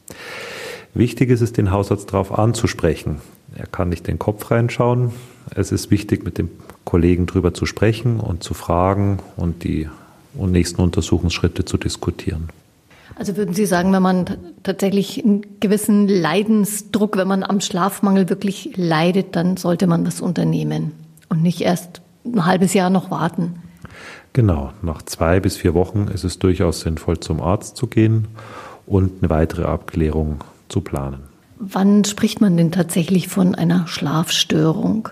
Wichtig 0.93 1.29
ist 1.29 1.41
es, 1.41 1.53
den 1.53 1.71
Hausarzt 1.71 2.11
darauf 2.11 2.37
anzusprechen. 2.37 3.17
Er 3.55 3.67
kann 3.67 3.89
nicht 3.89 4.07
den 4.07 4.19
Kopf 4.19 4.49
reinschauen. 4.51 5.11
Es 5.53 5.71
ist 5.71 5.91
wichtig, 5.91 6.23
mit 6.23 6.37
dem 6.37 6.49
Kollegen 6.85 7.25
darüber 7.25 7.53
zu 7.53 7.65
sprechen 7.65 8.19
und 8.19 8.41
zu 8.41 8.53
fragen 8.53 9.19
und 9.35 9.63
die 9.63 9.89
nächsten 10.33 10.81
Untersuchungsschritte 10.81 11.65
zu 11.65 11.77
diskutieren. 11.77 12.49
Also 13.15 13.35
würden 13.35 13.53
Sie 13.53 13.65
sagen, 13.65 13.91
wenn 13.91 14.01
man 14.01 14.25
tatsächlich 14.63 15.23
einen 15.23 15.59
gewissen 15.59 16.07
Leidensdruck, 16.07 17.17
wenn 17.17 17.27
man 17.27 17.43
am 17.43 17.59
Schlafmangel 17.59 18.29
wirklich 18.29 18.71
leidet, 18.77 19.35
dann 19.35 19.57
sollte 19.57 19.87
man 19.87 20.05
das 20.05 20.21
unternehmen 20.21 20.93
und 21.27 21.43
nicht 21.43 21.59
erst 21.61 22.01
ein 22.25 22.45
halbes 22.45 22.73
Jahr 22.73 22.89
noch 22.89 23.11
warten? 23.11 23.61
Genau, 24.33 24.71
nach 24.81 25.01
zwei 25.01 25.39
bis 25.39 25.57
vier 25.57 25.73
Wochen 25.73 26.07
ist 26.13 26.23
es 26.23 26.39
durchaus 26.39 26.81
sinnvoll, 26.81 27.19
zum 27.19 27.41
Arzt 27.41 27.77
zu 27.77 27.87
gehen 27.87 28.27
und 28.85 29.21
eine 29.21 29.29
weitere 29.29 29.63
Abklärung 29.63 30.43
zu 30.67 30.81
planen. 30.81 31.23
Wann 31.57 32.05
spricht 32.05 32.39
man 32.39 32.55
denn 32.55 32.71
tatsächlich 32.71 33.27
von 33.27 33.55
einer 33.55 33.87
Schlafstörung? 33.87 35.09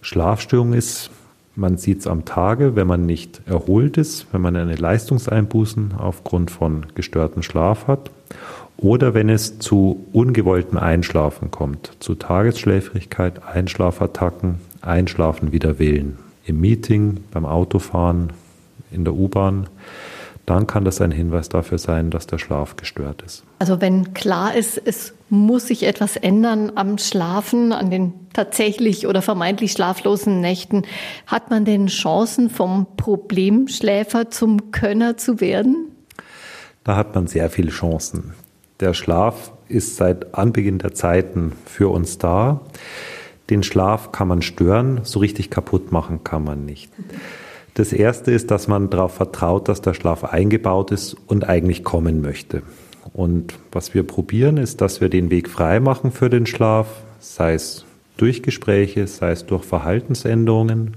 Schlafstörung 0.00 0.72
ist, 0.72 1.10
man 1.54 1.76
sieht 1.76 2.00
es 2.00 2.06
am 2.06 2.24
Tage, 2.24 2.74
wenn 2.76 2.86
man 2.86 3.06
nicht 3.06 3.42
erholt 3.46 3.98
ist, 3.98 4.26
wenn 4.32 4.40
man 4.40 4.56
eine 4.56 4.74
Leistungseinbußen 4.74 5.92
aufgrund 5.96 6.50
von 6.50 6.86
gestörtem 6.94 7.42
Schlaf 7.42 7.86
hat 7.86 8.10
oder 8.78 9.14
wenn 9.14 9.28
es 9.28 9.58
zu 9.58 10.06
ungewolltem 10.12 10.78
Einschlafen 10.78 11.50
kommt, 11.50 11.92
zu 12.00 12.14
Tagesschläfrigkeit, 12.14 13.44
Einschlafattacken, 13.46 14.56
Einschlafen 14.82 15.52
wider 15.52 15.78
Willen. 15.78 16.18
Im 16.44 16.60
Meeting, 16.60 17.24
beim 17.30 17.46
Autofahren, 17.46 18.32
in 18.90 19.04
der 19.04 19.14
U-Bahn 19.14 19.68
dann 20.46 20.66
kann 20.66 20.84
das 20.84 21.00
ein 21.00 21.12
Hinweis 21.12 21.48
dafür 21.48 21.78
sein, 21.78 22.10
dass 22.10 22.26
der 22.26 22.38
Schlaf 22.38 22.76
gestört 22.76 23.22
ist. 23.22 23.44
Also 23.60 23.80
wenn 23.80 24.12
klar 24.12 24.54
ist, 24.54 24.80
es 24.84 25.14
muss 25.28 25.68
sich 25.68 25.84
etwas 25.84 26.16
ändern 26.16 26.72
am 26.74 26.98
Schlafen, 26.98 27.72
an 27.72 27.90
den 27.90 28.12
tatsächlich 28.32 29.06
oder 29.06 29.22
vermeintlich 29.22 29.72
schlaflosen 29.72 30.40
Nächten, 30.40 30.82
hat 31.26 31.50
man 31.50 31.64
denn 31.64 31.86
Chancen 31.86 32.50
vom 32.50 32.86
Problemschläfer 32.96 34.30
zum 34.30 34.72
Könner 34.72 35.16
zu 35.16 35.40
werden? 35.40 35.92
Da 36.82 36.96
hat 36.96 37.14
man 37.14 37.28
sehr 37.28 37.48
viele 37.48 37.70
Chancen. 37.70 38.34
Der 38.80 38.94
Schlaf 38.94 39.52
ist 39.68 39.96
seit 39.96 40.34
Anbeginn 40.34 40.78
der 40.78 40.92
Zeiten 40.92 41.52
für 41.66 41.88
uns 41.88 42.18
da. 42.18 42.62
Den 43.50 43.62
Schlaf 43.62 44.12
kann 44.12 44.28
man 44.28 44.42
stören, 44.42 45.00
so 45.02 45.18
richtig 45.18 45.50
kaputt 45.50 45.92
machen 45.92 46.24
kann 46.24 46.44
man 46.44 46.64
nicht. 46.64 46.90
Das 47.74 47.92
erste 47.92 48.30
ist, 48.30 48.50
dass 48.50 48.68
man 48.68 48.90
darauf 48.90 49.14
vertraut, 49.14 49.68
dass 49.68 49.80
der 49.80 49.94
Schlaf 49.94 50.24
eingebaut 50.24 50.90
ist 50.90 51.16
und 51.26 51.48
eigentlich 51.48 51.84
kommen 51.84 52.20
möchte. 52.20 52.62
Und 53.14 53.54
was 53.72 53.94
wir 53.94 54.02
probieren, 54.04 54.56
ist, 54.56 54.80
dass 54.80 55.00
wir 55.00 55.08
den 55.08 55.30
Weg 55.30 55.48
frei 55.48 55.80
machen 55.80 56.12
für 56.12 56.30
den 56.30 56.46
Schlaf, 56.46 56.86
sei 57.18 57.54
es 57.54 57.84
durch 58.16 58.42
Gespräche, 58.42 59.06
sei 59.06 59.32
es 59.32 59.46
durch 59.46 59.64
Verhaltensänderungen 59.64 60.96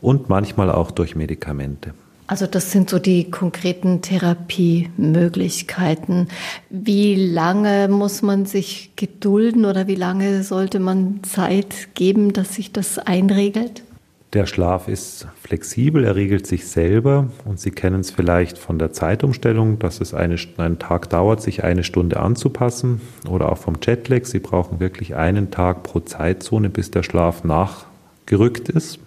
und 0.00 0.28
manchmal 0.28 0.70
auch 0.70 0.90
durch 0.90 1.16
Medikamente. 1.16 1.92
Also 2.28 2.48
das 2.48 2.72
sind 2.72 2.90
so 2.90 2.98
die 2.98 3.30
konkreten 3.30 4.02
Therapiemöglichkeiten. 4.02 6.26
Wie 6.70 7.14
lange 7.14 7.86
muss 7.88 8.20
man 8.22 8.46
sich 8.46 8.90
gedulden 8.96 9.64
oder 9.64 9.86
wie 9.86 9.94
lange 9.94 10.42
sollte 10.42 10.80
man 10.80 11.20
Zeit 11.22 11.94
geben, 11.94 12.32
dass 12.32 12.54
sich 12.54 12.72
das 12.72 12.98
einregelt? 12.98 13.84
Der 14.32 14.46
Schlaf 14.46 14.88
ist 14.88 15.28
flexibel, 15.40 16.02
er 16.02 16.16
regelt 16.16 16.48
sich 16.48 16.66
selber 16.66 17.28
und 17.44 17.60
Sie 17.60 17.70
kennen 17.70 18.00
es 18.00 18.10
vielleicht 18.10 18.58
von 18.58 18.76
der 18.78 18.92
Zeitumstellung, 18.92 19.78
dass 19.78 20.00
es 20.00 20.14
eine, 20.14 20.34
einen 20.56 20.80
Tag 20.80 21.08
dauert, 21.10 21.40
sich 21.40 21.62
eine 21.62 21.84
Stunde 21.84 22.18
anzupassen 22.18 23.00
oder 23.28 23.52
auch 23.52 23.58
vom 23.58 23.76
Jetlag. 23.80 24.24
Sie 24.24 24.40
brauchen 24.40 24.80
wirklich 24.80 25.14
einen 25.14 25.52
Tag 25.52 25.84
pro 25.84 26.00
Zeitzone, 26.00 26.70
bis 26.70 26.90
der 26.90 27.04
Schlaf 27.04 27.44
nachgerückt 27.44 28.68
ist. 28.68 28.98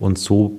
Und 0.00 0.18
so 0.18 0.58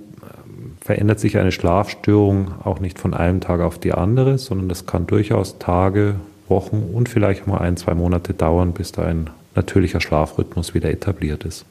verändert 0.88 1.20
sich 1.20 1.38
eine 1.38 1.52
Schlafstörung 1.52 2.54
auch 2.64 2.80
nicht 2.80 2.98
von 2.98 3.14
einem 3.14 3.42
Tag 3.42 3.60
auf 3.60 3.78
die 3.78 3.92
andere, 3.92 4.38
sondern 4.38 4.70
das 4.70 4.86
kann 4.86 5.06
durchaus 5.06 5.60
Tage, 5.60 6.16
Wochen 6.48 6.92
und 6.94 7.10
vielleicht 7.10 7.46
mal 7.46 7.58
ein, 7.58 7.76
zwei 7.76 7.94
Monate 7.94 8.34
dauern, 8.34 8.72
bis 8.72 8.94
da 8.94 9.02
ein 9.02 9.30
natürlicher 9.54 10.00
Schlafrhythmus 10.00 10.74
wieder 10.74 10.90
etabliert 10.90 11.44
ist. 11.44 11.66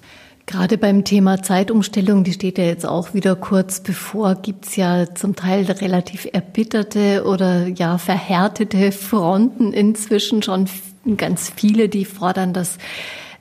Gerade 0.45 0.77
beim 0.77 1.03
Thema 1.05 1.43
Zeitumstellung, 1.43 2.25
die 2.25 2.35
steht 2.35 2.59
ja 2.59 2.65
jetzt 2.65 2.85
auch 2.85 3.15
wieder 3.15 3.37
kurz 3.37 3.81
bevor, 3.81 4.35
gibt's 4.35 4.77
ja 4.77 5.07
zum 5.15 5.35
Teil 5.35 5.65
relativ 5.65 6.29
erbitterte 6.31 7.25
oder 7.25 7.69
ja 7.69 7.97
verhärtete 7.97 8.93
Fronten 8.93 9.73
inzwischen 9.73 10.43
schon 10.43 10.69
ganz 11.17 11.51
viele, 11.57 11.89
die 11.89 12.05
fordern, 12.05 12.53
dass 12.53 12.77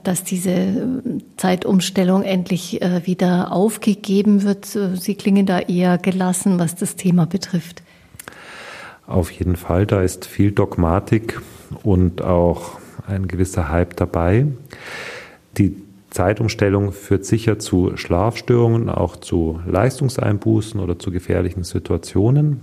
dass 0.07 0.23
diese 0.23 1.01
Zeitumstellung 1.37 2.23
endlich 2.23 2.81
äh, 2.81 3.05
wieder 3.05 3.51
aufgegeben 3.51 4.43
wird. 4.43 4.65
Sie 4.65 5.15
klingen 5.15 5.45
da 5.45 5.59
eher 5.59 5.97
gelassen, 5.97 6.59
was 6.59 6.75
das 6.75 6.95
Thema 6.95 7.25
betrifft. 7.25 7.83
Auf 9.07 9.29
jeden 9.31 9.55
Fall, 9.55 9.85
da 9.85 10.01
ist 10.01 10.25
viel 10.25 10.51
Dogmatik 10.51 11.41
und 11.83 12.21
auch 12.21 12.79
ein 13.07 13.27
gewisser 13.27 13.69
Hype 13.69 13.95
dabei. 13.95 14.47
Die 15.57 15.75
Zeitumstellung 16.09 16.91
führt 16.91 17.25
sicher 17.25 17.59
zu 17.59 17.97
Schlafstörungen, 17.97 18.89
auch 18.89 19.17
zu 19.17 19.59
Leistungseinbußen 19.67 20.79
oder 20.79 20.97
zu 20.97 21.11
gefährlichen 21.11 21.63
Situationen. 21.63 22.61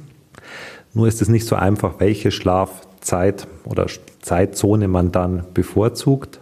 Nur 0.94 1.07
ist 1.07 1.22
es 1.22 1.28
nicht 1.28 1.46
so 1.46 1.55
einfach, 1.55 2.00
welche 2.00 2.31
Schlafzeit 2.31 3.46
oder 3.64 3.87
Zeitzone 4.20 4.88
man 4.88 5.12
dann 5.12 5.44
bevorzugt. 5.55 6.40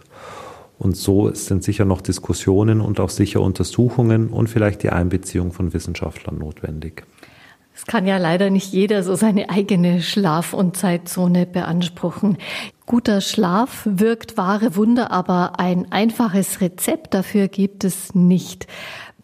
Und 0.81 0.97
so 0.97 1.31
sind 1.31 1.63
sicher 1.63 1.85
noch 1.85 2.01
Diskussionen 2.01 2.81
und 2.81 2.99
auch 2.99 3.11
sicher 3.11 3.39
Untersuchungen 3.41 4.29
und 4.29 4.49
vielleicht 4.49 4.81
die 4.81 4.89
Einbeziehung 4.89 5.51
von 5.51 5.75
Wissenschaftlern 5.75 6.39
notwendig. 6.39 7.03
Es 7.75 7.85
kann 7.85 8.07
ja 8.07 8.17
leider 8.17 8.49
nicht 8.49 8.73
jeder 8.73 9.03
so 9.03 9.13
seine 9.13 9.51
eigene 9.51 10.01
Schlaf- 10.01 10.53
und 10.55 10.75
Zeitzone 10.75 11.45
beanspruchen. 11.45 12.39
Guter 12.87 13.21
Schlaf 13.21 13.83
wirkt 13.85 14.37
wahre 14.37 14.75
Wunder, 14.75 15.11
aber 15.11 15.59
ein 15.59 15.91
einfaches 15.91 16.61
Rezept 16.61 17.13
dafür 17.13 17.47
gibt 17.47 17.83
es 17.83 18.15
nicht. 18.15 18.65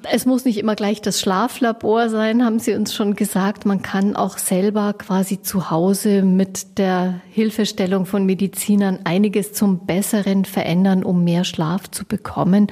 Es 0.10 0.26
muss 0.26 0.46
nicht 0.46 0.58
immer 0.58 0.76
gleich 0.76 1.02
das 1.02 1.20
Schlaflabor 1.20 2.10
sein, 2.10 2.44
haben 2.46 2.60
Sie 2.60 2.74
uns 2.74 2.94
schon 2.94 3.16
gesagt. 3.16 3.66
Man 3.66 3.82
kann 3.82 4.16
auch 4.16 4.38
selber 4.38 4.94
quasi 4.94 5.42
zu 5.42 5.70
Hause 5.70 6.22
mit 6.22 6.78
der 6.78 7.22
Hilfestellung 7.32 8.06
von 8.06 8.26
Medizinern 8.26 9.00
einiges 9.04 9.54
zum 9.54 9.86
Besseren 9.86 10.46
verändern, 10.46 11.04
um 11.04 11.24
mehr 11.24 11.44
Schlaf 11.44 11.92
zu 11.92 12.06
bekommen. 12.06 12.68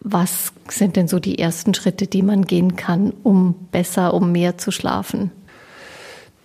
Was 0.00 0.52
sind 0.68 0.96
denn 0.96 1.08
so 1.08 1.18
die 1.18 1.38
ersten 1.38 1.74
Schritte, 1.74 2.06
die 2.06 2.22
man 2.22 2.44
gehen 2.44 2.76
kann, 2.76 3.12
um 3.22 3.54
besser, 3.72 4.14
um 4.14 4.30
mehr 4.30 4.58
zu 4.58 4.70
schlafen? 4.70 5.32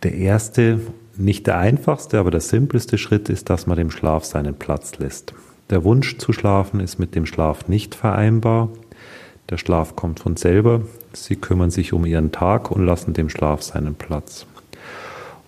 Der 0.04 0.16
erste 0.16 0.80
nicht 1.18 1.46
der 1.46 1.60
einfachste, 1.60 2.18
aber 2.18 2.32
der 2.32 2.42
simpelste 2.42 2.98
Schritt 2.98 3.30
ist, 3.30 3.50
dass 3.50 3.68
man 3.68 3.78
dem 3.78 3.92
Schlaf 3.92 4.26
seinen 4.26 4.56
Platz 4.56 4.98
lässt. 4.98 5.34
Der 5.70 5.84
Wunsch 5.84 6.18
zu 6.18 6.34
schlafen 6.34 6.80
ist 6.80 7.00
mit 7.00 7.16
dem 7.16 7.26
Schlaf 7.26 7.68
nicht 7.68 7.96
vereinbar. 7.96 8.70
Der 9.52 9.58
Schlaf 9.58 9.98
kommt 9.98 10.22
von 10.22 10.38
selber. 10.38 10.82
Sie 11.12 11.36
kümmern 11.36 11.72
sich 11.72 11.92
um 11.92 12.06
ihren 12.06 12.32
Tag 12.32 12.72
und 12.72 12.86
lassen 12.86 13.14
dem 13.14 13.30
Schlaf 13.30 13.62
seinen 13.62 13.96
Platz. 13.96 14.46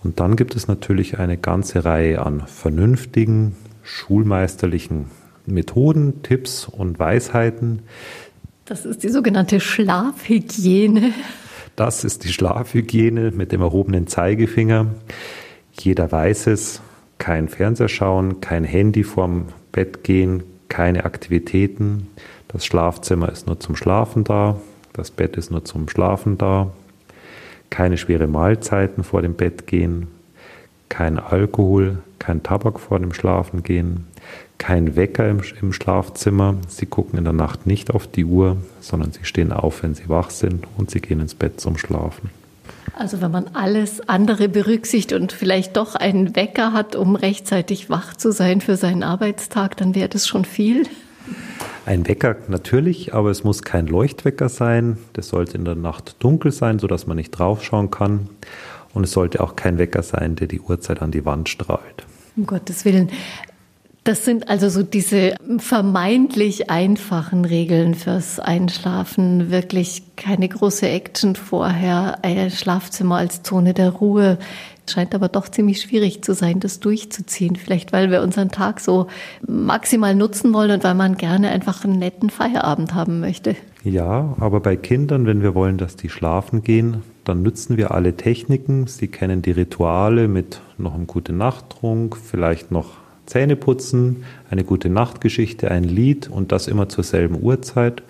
Und 0.04 0.20
dann 0.20 0.36
gibt 0.36 0.56
es 0.56 0.68
natürlich 0.68 1.20
eine 1.20 1.38
ganze 1.38 1.86
Reihe 1.86 2.22
an 2.22 2.44
vernünftigen, 2.46 3.56
schulmeisterlichen 3.82 5.06
Methoden, 5.46 6.22
Tipps 6.22 6.68
und 6.68 7.00
Weisheiten. 7.00 7.84
Das 8.66 8.86
ist 8.86 9.04
die 9.04 9.10
sogenannte 9.10 9.62
Schlafhygiene. 9.62 11.14
Das 11.78 12.04
ist 12.04 12.26
die 12.26 12.34
Schlafhygiene 12.34 13.32
mit 13.32 13.54
dem 13.54 13.62
erhobenen 13.62 14.08
Zeigefinger. 14.08 14.88
Jeder 15.72 16.12
weiß 16.12 16.48
es, 16.48 16.82
kein 17.20 17.48
Fernseher 17.48 17.88
schauen, 17.88 18.42
kein 18.42 18.66
Handy 18.66 19.04
vorm 19.04 19.46
Bett 19.72 20.04
gehen, 20.04 20.44
keine 20.68 21.06
Aktivitäten. 21.06 22.10
Das 22.54 22.66
Schlafzimmer 22.66 23.30
ist 23.30 23.48
nur 23.48 23.60
zum 23.60 23.76
Schlafen 23.76 24.24
da, 24.24 24.58
das 24.94 25.10
Bett 25.10 25.36
ist 25.38 25.50
nur 25.50 25.66
zum 25.66 25.90
Schlafen 25.90 26.38
da. 26.38 26.72
Keine 27.72 27.98
schwere 27.98 28.28
Mahlzeiten 28.28 29.04
vor 29.04 29.24
dem 29.24 29.34
Bett 29.34 29.66
gehen, 29.66 30.08
kein 30.88 31.18
Alkohol, 31.18 31.98
kein 32.20 32.44
Tabak 32.44 32.80
vor 32.80 33.00
dem 33.00 33.12
Schlafen 33.12 33.64
gehen, 33.64 34.06
kein 34.60 34.96
Wecker 34.96 35.28
im, 35.28 35.42
im, 35.60 35.74
Schlafzimmer. 35.74 36.56
Sie 36.68 36.86
gucken 36.86 37.18
in 37.18 37.24
der 37.24 37.34
Nacht 37.34 37.66
nicht 37.66 37.90
auf 37.90 38.06
die 38.06 38.24
Uhr, 38.24 38.58
sondern 38.80 39.12
sie 39.12 39.26
stehen 39.26 39.52
auf, 39.52 39.82
wenn 39.82 39.96
sie 39.96 40.08
wach 40.08 40.30
sind 40.30 40.68
und 40.78 40.92
sie 40.92 41.02
gehen 41.02 41.20
ins 41.20 41.34
Bett 41.34 41.60
zum 41.60 41.78
Schlafen. 41.80 42.30
Also 42.96 43.20
wenn 43.22 43.32
man 43.32 43.48
alles 43.54 44.08
andere 44.08 44.48
berücksichtigt 44.48 45.14
und 45.20 45.32
vielleicht 45.32 45.76
doch 45.76 45.96
einen 45.96 46.36
Wecker 46.36 46.72
hat, 46.72 46.96
um 46.96 47.16
rechtzeitig 47.16 47.90
wach 47.90 48.16
zu 48.16 48.32
sein 48.32 48.62
für 48.62 48.78
seinen 48.78 49.02
Arbeitstag, 49.02 49.76
dann 49.78 49.96
wäre 49.96 50.10
das 50.10 50.28
schon 50.28 50.46
viel. 50.46 50.84
Ein 51.86 52.08
Wecker 52.08 52.38
natürlich, 52.48 53.14
aber 53.14 53.30
es 53.30 53.44
muss 53.44 53.62
kein 53.62 53.88
Leuchtwecker 53.88 54.48
sein. 54.48 54.98
Das 55.14 55.28
sollte 55.28 55.58
in 55.58 55.66
der 55.66 55.76
Nacht 55.76 56.16
dunkel 56.20 56.52
sein, 56.52 56.80
sodass 56.80 57.08
man 57.08 57.18
nicht 57.18 57.32
draufschauen 57.32 57.92
kann. 57.92 58.30
Und 58.94 59.04
es 59.04 59.12
sollte 59.12 59.42
auch 59.42 59.56
kein 59.56 59.78
Wecker 59.78 60.02
sein, 60.02 60.36
der 60.36 60.48
die 60.48 60.62
Uhrzeit 60.62 61.02
an 61.02 61.12
die 61.12 61.26
Wand 61.26 61.50
strahlt. 61.50 62.06
Um 62.38 62.46
Gottes 62.46 62.86
Willen. 62.86 63.10
Das 64.06 64.26
sind 64.26 64.50
also 64.50 64.68
so 64.68 64.84
diese 64.84 65.36
vermeintlich 65.60 66.70
einfachen 66.70 67.46
Regeln 67.46 67.96
fürs 67.96 68.38
Einschlafen. 68.38 69.50
Wirklich 69.50 70.04
keine 70.18 70.50
große 70.50 70.88
Action 70.90 71.38
vorher, 71.38 72.20
ein 72.22 72.52
Schlafzimmer 72.52 73.16
als 73.16 73.44
Zone 73.44 73.74
der 73.74 73.92
Ruhe. 73.92 74.40
Scheint 74.90 75.16
aber 75.16 75.30
doch 75.30 75.48
ziemlich 75.48 75.82
schwierig 75.82 76.24
zu 76.24 76.34
sein, 76.34 76.60
das 76.60 76.80
durchzuziehen. 76.80 77.56
Vielleicht, 77.56 77.94
weil 77.94 78.12
wir 78.12 78.22
unseren 78.22 78.50
Tag 78.50 78.80
so 78.80 79.08
maximal 79.48 80.14
nutzen 80.14 80.54
wollen 80.54 80.72
und 80.72 80.84
weil 80.84 80.96
man 80.96 81.16
gerne 81.16 81.50
einfach 81.50 81.86
einen 81.86 82.00
netten 82.00 82.30
Feierabend 82.30 82.94
haben 82.94 83.20
möchte. 83.20 83.56
Ja, 83.84 84.36
aber 84.40 84.60
bei 84.60 84.76
Kindern, 84.76 85.26
wenn 85.26 85.42
wir 85.42 85.56
wollen, 85.56 85.78
dass 85.78 85.96
die 85.96 86.10
schlafen 86.10 86.64
gehen, 86.64 87.04
dann 87.24 87.42
nützen 87.42 87.78
wir 87.78 87.92
alle 87.92 88.16
Techniken. 88.16 88.88
Sie 88.88 89.08
kennen 89.08 89.42
die 89.42 89.52
Rituale 89.52 90.28
mit 90.28 90.62
noch 90.78 90.94
einem 90.94 91.08
guten 91.08 91.38
Nachttrunk, 91.38 92.18
vielleicht 92.18 92.72
noch 92.72 92.92
Zähne 93.26 93.56
putzen, 93.56 94.26
eine 94.50 94.64
gute 94.64 94.90
Nachtgeschichte, 94.90 95.72
ein 95.72 95.84
Lied 95.84 96.30
und 96.30 96.52
das 96.52 96.68
immer 96.68 96.90
zur 96.90 97.04
selben 97.04 97.42
Uhrzeit. 97.42 98.04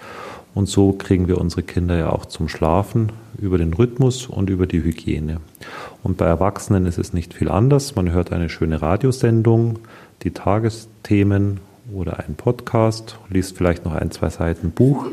Und 0.56 0.68
so 0.68 0.92
kriegen 0.92 1.28
wir 1.28 1.40
unsere 1.40 1.64
Kinder 1.64 1.98
ja 1.98 2.10
auch 2.10 2.26
zum 2.26 2.48
Schlafen 2.48 3.12
über 3.40 3.58
den 3.58 3.74
Rhythmus 3.74 4.28
und 4.28 4.50
über 4.50 4.68
die 4.68 4.84
Hygiene. 4.84 5.40
Und 6.04 6.18
bei 6.18 6.26
Erwachsenen 6.26 6.86
ist 6.86 7.00
es 7.00 7.14
nicht 7.14 7.34
viel 7.34 7.50
anders. 7.50 7.96
Man 7.96 8.12
hört 8.12 8.32
eine 8.32 8.50
schöne 8.50 8.82
Radiosendung, 8.82 9.80
die 10.22 10.32
Tagesthemen 10.32 11.60
oder 11.92 12.20
einen 12.20 12.36
Podcast, 12.36 13.18
liest 13.30 13.58
vielleicht 13.58 13.84
noch 13.84 13.94
ein, 13.94 14.12
zwei 14.12 14.30
Seiten 14.30 14.72
Buch 14.72 15.08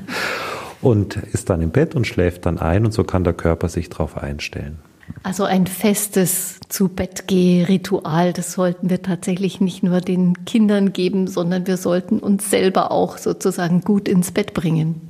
und 0.80 1.16
ist 1.16 1.50
dann 1.50 1.60
im 1.60 1.70
Bett 1.70 1.94
und 1.94 2.06
schläft 2.06 2.46
dann 2.46 2.58
ein 2.58 2.86
und 2.86 2.92
so 2.92 3.04
kann 3.04 3.24
der 3.24 3.34
Körper 3.34 3.68
sich 3.68 3.90
darauf 3.90 4.16
einstellen. 4.16 4.78
Also 5.22 5.44
ein 5.44 5.66
festes 5.66 6.60
zu 6.68 6.88
Bett 6.88 7.24
Ritual, 7.30 8.32
das 8.32 8.52
sollten 8.52 8.90
wir 8.90 9.02
tatsächlich 9.02 9.60
nicht 9.60 9.82
nur 9.82 10.00
den 10.00 10.44
Kindern 10.44 10.92
geben, 10.92 11.26
sondern 11.26 11.66
wir 11.66 11.76
sollten 11.76 12.18
uns 12.18 12.50
selber 12.50 12.90
auch 12.90 13.18
sozusagen 13.18 13.80
gut 13.80 14.08
ins 14.08 14.30
Bett 14.30 14.54
bringen. 14.54 15.00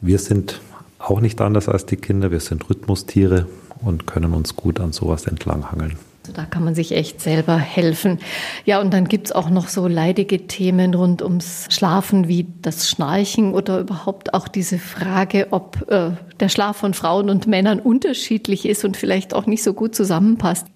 Wir 0.00 0.18
sind 0.18 0.60
auch 0.98 1.20
nicht 1.20 1.40
anders 1.40 1.68
als 1.68 1.86
die 1.86 1.96
Kinder, 1.96 2.30
wir 2.30 2.40
sind 2.40 2.68
Rhythmustiere 2.68 3.46
und 3.82 4.06
können 4.06 4.32
uns 4.32 4.56
gut 4.56 4.80
an 4.80 4.92
sowas 4.92 5.26
entlanghangeln. 5.26 5.96
Also 6.24 6.32
da 6.32 6.46
kann 6.46 6.64
man 6.64 6.74
sich 6.74 6.92
echt 6.92 7.20
selber 7.20 7.58
helfen. 7.58 8.18
Ja, 8.64 8.80
und 8.80 8.94
dann 8.94 9.08
gibt 9.08 9.26
es 9.26 9.32
auch 9.32 9.50
noch 9.50 9.68
so 9.68 9.86
leidige 9.86 10.46
Themen 10.46 10.94
rund 10.94 11.20
ums 11.20 11.66
Schlafen 11.68 12.28
wie 12.28 12.46
das 12.62 12.88
Schnarchen 12.88 13.52
oder 13.52 13.78
überhaupt 13.78 14.32
auch 14.32 14.48
diese 14.48 14.78
Frage, 14.78 15.48
ob 15.50 15.84
äh, 15.90 16.12
der 16.40 16.48
Schlaf 16.48 16.78
von 16.78 16.94
Frauen 16.94 17.28
und 17.28 17.46
Männern 17.46 17.78
unterschiedlich 17.78 18.64
ist 18.66 18.86
und 18.86 18.96
vielleicht 18.96 19.34
auch 19.34 19.44
nicht 19.44 19.62
so 19.62 19.74
gut 19.74 19.94
zusammenpasst. 19.94 20.66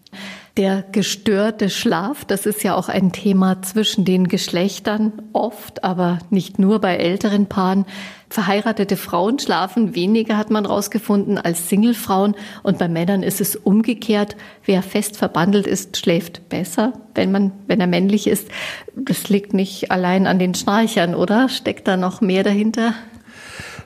Der 0.58 0.82
gestörte 0.90 1.70
Schlaf, 1.70 2.24
das 2.24 2.44
ist 2.44 2.64
ja 2.64 2.74
auch 2.74 2.88
ein 2.88 3.12
Thema 3.12 3.62
zwischen 3.62 4.04
den 4.04 4.26
Geschlechtern 4.26 5.12
oft, 5.32 5.84
aber 5.84 6.18
nicht 6.30 6.58
nur 6.58 6.80
bei 6.80 6.96
älteren 6.96 7.46
Paaren. 7.46 7.86
Verheiratete 8.28 8.96
Frauen 8.96 9.38
schlafen 9.38 9.94
weniger, 9.94 10.36
hat 10.36 10.50
man 10.50 10.66
rausgefunden, 10.66 11.38
als 11.38 11.68
Singlefrauen. 11.68 12.34
Und 12.64 12.78
bei 12.78 12.88
Männern 12.88 13.22
ist 13.22 13.40
es 13.40 13.54
umgekehrt. 13.54 14.34
Wer 14.64 14.82
fest 14.82 15.16
verbandelt 15.16 15.68
ist, 15.68 15.96
schläft 15.96 16.48
besser, 16.48 16.92
wenn 17.14 17.30
man, 17.30 17.52
wenn 17.68 17.80
er 17.80 17.86
männlich 17.86 18.26
ist. 18.26 18.48
Das 18.96 19.28
liegt 19.28 19.54
nicht 19.54 19.92
allein 19.92 20.26
an 20.26 20.40
den 20.40 20.56
Schnarchern, 20.56 21.14
oder? 21.14 21.48
Steckt 21.48 21.86
da 21.86 21.96
noch 21.96 22.20
mehr 22.20 22.42
dahinter? 22.42 22.94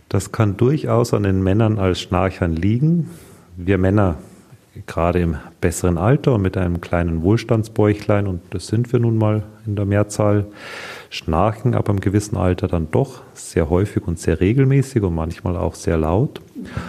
Das 0.08 0.32
kann 0.32 0.56
durchaus 0.56 1.12
an 1.12 1.24
den 1.24 1.42
Männern 1.42 1.78
als 1.78 2.00
Schnarchern 2.00 2.56
liegen. 2.56 3.10
Wir 3.58 3.76
Männer 3.76 4.16
gerade 4.86 5.20
im 5.20 5.36
besseren 5.60 5.98
Alter 5.98 6.34
und 6.34 6.42
mit 6.42 6.56
einem 6.56 6.80
kleinen 6.80 7.22
Wohlstandsbäuchlein, 7.22 8.26
und 8.26 8.40
das 8.50 8.66
sind 8.66 8.92
wir 8.92 9.00
nun 9.00 9.18
mal 9.18 9.42
in 9.66 9.76
der 9.76 9.84
Mehrzahl, 9.84 10.46
schnarchen 11.10 11.74
aber 11.74 11.92
im 11.92 12.00
gewissen 12.00 12.36
Alter 12.36 12.68
dann 12.68 12.90
doch 12.90 13.20
sehr 13.34 13.68
häufig 13.68 14.06
und 14.06 14.18
sehr 14.18 14.40
regelmäßig 14.40 15.02
und 15.02 15.14
manchmal 15.14 15.56
auch 15.56 15.74
sehr 15.74 15.98
laut. 15.98 16.40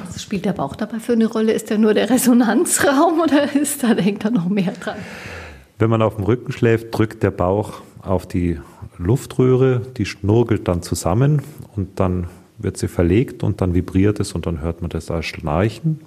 Was 0.06 0.22
spielt 0.22 0.46
der 0.46 0.54
Bauch 0.54 0.76
dabei 0.76 1.00
für 1.00 1.14
eine 1.14 1.26
Rolle? 1.26 1.52
Ist 1.52 1.70
der 1.70 1.78
nur 1.78 1.94
der 1.94 2.10
Resonanzraum 2.10 3.20
oder 3.20 3.54
ist 3.56 3.84
da, 3.84 3.90
hängt 3.90 4.24
da 4.24 4.30
noch 4.30 4.48
mehr 4.48 4.72
dran? 4.80 4.98
Wenn 5.80 5.90
man 5.90 6.02
auf 6.02 6.16
dem 6.16 6.24
Rücken 6.24 6.52
schläft, 6.52 6.98
drückt 6.98 7.24
der 7.24 7.32
Bauch 7.32 7.82
auf 8.02 8.28
die 8.28 8.60
Luftröhre, 8.98 9.82
die 9.98 10.06
schnurgelt 10.06 10.68
dann 10.68 10.82
zusammen 10.84 11.42
und 11.76 12.00
dann 12.00 12.28
wird 12.58 12.78
sie 12.78 12.88
verlegt 12.88 13.44
und 13.44 13.60
dann 13.60 13.74
vibriert 13.74 14.20
es 14.20 14.34
und 14.34 14.46
dann 14.46 14.62
hört 14.62 14.82
man 14.82 14.90
das 14.90 15.12
als 15.12 15.26
Schnarchen. 15.26 16.00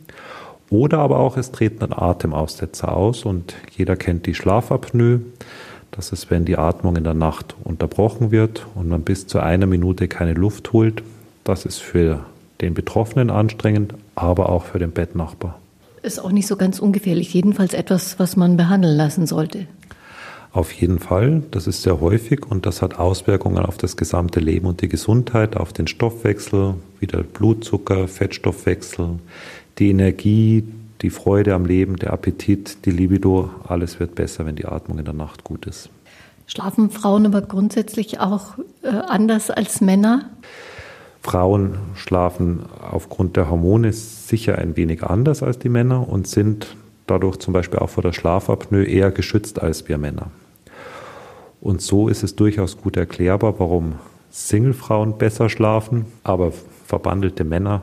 Oder 0.71 0.99
aber 0.99 1.19
auch, 1.19 1.37
es 1.37 1.53
treten 1.53 1.79
dann 1.81 1.93
Atemaussetzer 1.93 2.97
aus 2.97 3.25
und 3.25 3.55
jeder 3.77 3.97
kennt 3.97 4.27
die 4.27 4.35
Schlafapnoe. 4.35 5.21
Das 5.93 6.13
ist, 6.13 6.31
wenn 6.31 6.45
die 6.45 6.59
Atmung 6.59 6.97
in 6.97 7.05
der 7.05 7.15
Nacht 7.15 7.55
unterbrochen 7.65 8.31
wird 8.31 8.67
und 8.75 8.89
man 8.89 9.03
bis 9.03 9.27
zu 9.27 9.41
einer 9.41 9.67
Minute 9.67 10.09
keine 10.09 10.35
Luft 10.35 10.73
holt. 10.73 11.03
Das 11.45 11.65
ist 11.65 11.79
für 11.79 12.27
den 12.61 12.75
Betroffenen 12.75 13.31
anstrengend, 13.31 13.95
aber 14.15 14.49
auch 14.49 14.65
für 14.65 14.79
den 14.79 14.91
Bettnachbar. 14.91 15.59
Ist 16.03 16.19
auch 16.19 16.33
nicht 16.33 16.47
so 16.47 16.57
ganz 16.57 16.79
ungefährlich, 16.79 17.33
jedenfalls 17.33 17.75
etwas, 17.75 18.19
was 18.19 18.37
man 18.37 18.57
behandeln 18.57 18.97
lassen 18.97 19.27
sollte. 19.27 19.67
Auf 20.53 20.73
jeden 20.73 21.01
Fall, 21.01 21.43
das 21.51 21.67
ist 21.67 21.83
sehr 21.83 22.01
häufig 22.01 22.47
und 22.49 22.65
das 22.65 22.81
hat 22.81 22.99
Auswirkungen 22.99 23.59
auf 23.59 23.77
das 23.77 23.97
gesamte 23.97 24.41
Leben 24.41 24.67
und 24.67 24.81
die 24.81 24.89
Gesundheit, 24.89 25.55
auf 25.57 25.75
den 25.75 25.87
Stoffwechsel, 25.87 26.77
wie 26.99 27.07
der 27.07 27.25
Blutzucker, 27.25 28.09
Fettstoffwechsel, 28.09 29.19
die 29.79 29.91
Energie, 29.91 30.65
die 31.03 31.11
Freude 31.11 31.55
am 31.55 31.67
Leben, 31.67 31.97
der 31.97 32.13
Appetit, 32.13 32.85
die 32.87 32.91
Libido, 32.91 33.51
alles 33.67 34.01
wird 34.01 34.15
besser, 34.15 34.47
wenn 34.47 34.57
die 34.57 34.67
Atmung 34.67 34.99
in 34.99 35.05
der 35.05 35.15
Nacht 35.15 35.45
gut 35.45 35.67
ist. 35.67 35.91
Schlafen 36.47 36.91
Frauen 36.91 37.27
aber 37.27 37.43
grundsätzlich 37.43 38.21
auch 38.21 38.59
äh, 38.83 38.89
anders 38.89 39.51
als 39.51 39.81
Männer? 39.81 40.31
Frauen 41.21 41.75
schlafen 41.97 42.65
aufgrund 42.81 43.37
der 43.37 43.51
Hormone 43.51 43.93
sicher 43.93 44.59
ein 44.59 44.77
wenig 44.77 45.03
anders 45.03 45.43
als 45.43 45.59
die 45.59 45.69
Männer 45.69 46.09
und 46.09 46.29
sind 46.29 46.77
dadurch 47.09 47.39
zum 47.39 47.53
Beispiel 47.53 47.81
auch 47.81 47.91
vor 47.91 48.03
der 48.03 48.13
Schlafapnoe 48.13 48.85
eher 48.85 49.11
geschützt 49.11 49.61
als 49.61 49.89
wir 49.89 49.99
Männer. 49.99 50.31
Und 51.61 51.83
so 51.83 52.09
ist 52.09 52.23
es 52.23 52.37
durchaus 52.37 52.77
gut 52.77 52.97
erklärbar, 52.97 53.59
warum 53.59 53.97
Singlefrauen 54.31 55.19
besser 55.19 55.49
schlafen, 55.49 56.07
aber 56.23 56.53
verbandelte 56.85 57.43
Männer 57.43 57.83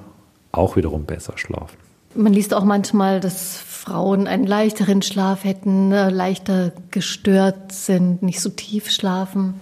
auch 0.53 0.77
wiederum 0.77 1.03
besser 1.03 1.33
schlafen. 1.35 1.82
Man 2.15 2.33
liest 2.33 2.53
auch 2.53 2.63
manchmal, 2.63 3.19
dass 3.19 3.57
Frauen 3.57 4.27
einen 4.27 4.45
leichteren 4.45 5.01
Schlaf 5.01 5.43
hätten, 5.43 5.91
äh, 5.91 6.09
leichter 6.09 6.71
gestört 6.91 7.71
sind, 7.71 8.21
nicht 8.21 8.39
so 8.39 8.49
tief 8.49 8.91
schlafen. 8.91 9.55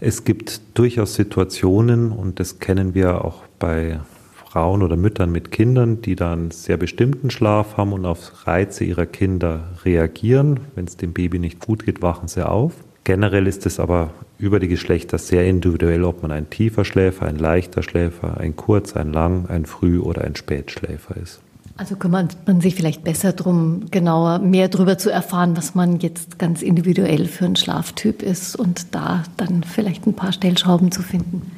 Es 0.00 0.24
gibt 0.24 0.60
durchaus 0.74 1.14
Situationen, 1.14 2.12
und 2.12 2.40
das 2.40 2.60
kennen 2.60 2.94
wir 2.94 3.24
auch 3.24 3.42
bei 3.58 4.00
Frauen 4.34 4.82
oder 4.82 4.96
Müttern 4.96 5.30
mit 5.30 5.50
Kindern, 5.50 6.00
die 6.00 6.16
dann 6.16 6.50
sehr 6.50 6.76
bestimmten 6.76 7.30
Schlaf 7.30 7.76
haben 7.76 7.92
und 7.92 8.06
auf 8.06 8.46
Reize 8.46 8.84
ihrer 8.84 9.06
Kinder 9.06 9.68
reagieren. 9.84 10.60
Wenn 10.74 10.86
es 10.86 10.96
dem 10.96 11.12
Baby 11.12 11.38
nicht 11.38 11.60
gut 11.60 11.84
geht, 11.84 12.00
wachen 12.00 12.28
sie 12.28 12.48
auf. 12.48 12.72
Generell 13.08 13.46
ist 13.46 13.64
es 13.64 13.80
aber 13.80 14.10
über 14.36 14.60
die 14.60 14.68
Geschlechter 14.68 15.16
sehr 15.16 15.46
individuell, 15.46 16.04
ob 16.04 16.20
man 16.20 16.30
ein 16.30 16.50
tiefer 16.50 16.84
Schläfer, 16.84 17.24
ein 17.24 17.38
leichter 17.38 17.82
Schläfer, 17.82 18.36
ein 18.38 18.54
kurz, 18.54 18.96
ein 18.96 19.14
lang, 19.14 19.46
ein 19.48 19.64
früh 19.64 19.98
oder 19.98 20.24
ein 20.24 20.36
Spätschläfer 20.36 21.16
ist. 21.16 21.40
Also 21.78 21.96
kümmert 21.96 22.36
man 22.46 22.60
sich 22.60 22.74
vielleicht 22.74 23.04
besser 23.04 23.32
darum, 23.32 23.86
genauer 23.90 24.40
mehr 24.40 24.68
darüber 24.68 24.98
zu 24.98 25.08
erfahren, 25.08 25.56
was 25.56 25.74
man 25.74 26.00
jetzt 26.00 26.38
ganz 26.38 26.60
individuell 26.60 27.24
für 27.28 27.46
ein 27.46 27.56
Schlaftyp 27.56 28.20
ist 28.20 28.56
und 28.56 28.94
da 28.94 29.24
dann 29.38 29.64
vielleicht 29.64 30.06
ein 30.06 30.12
paar 30.12 30.32
Stellschrauben 30.32 30.92
zu 30.92 31.00
finden. 31.00 31.52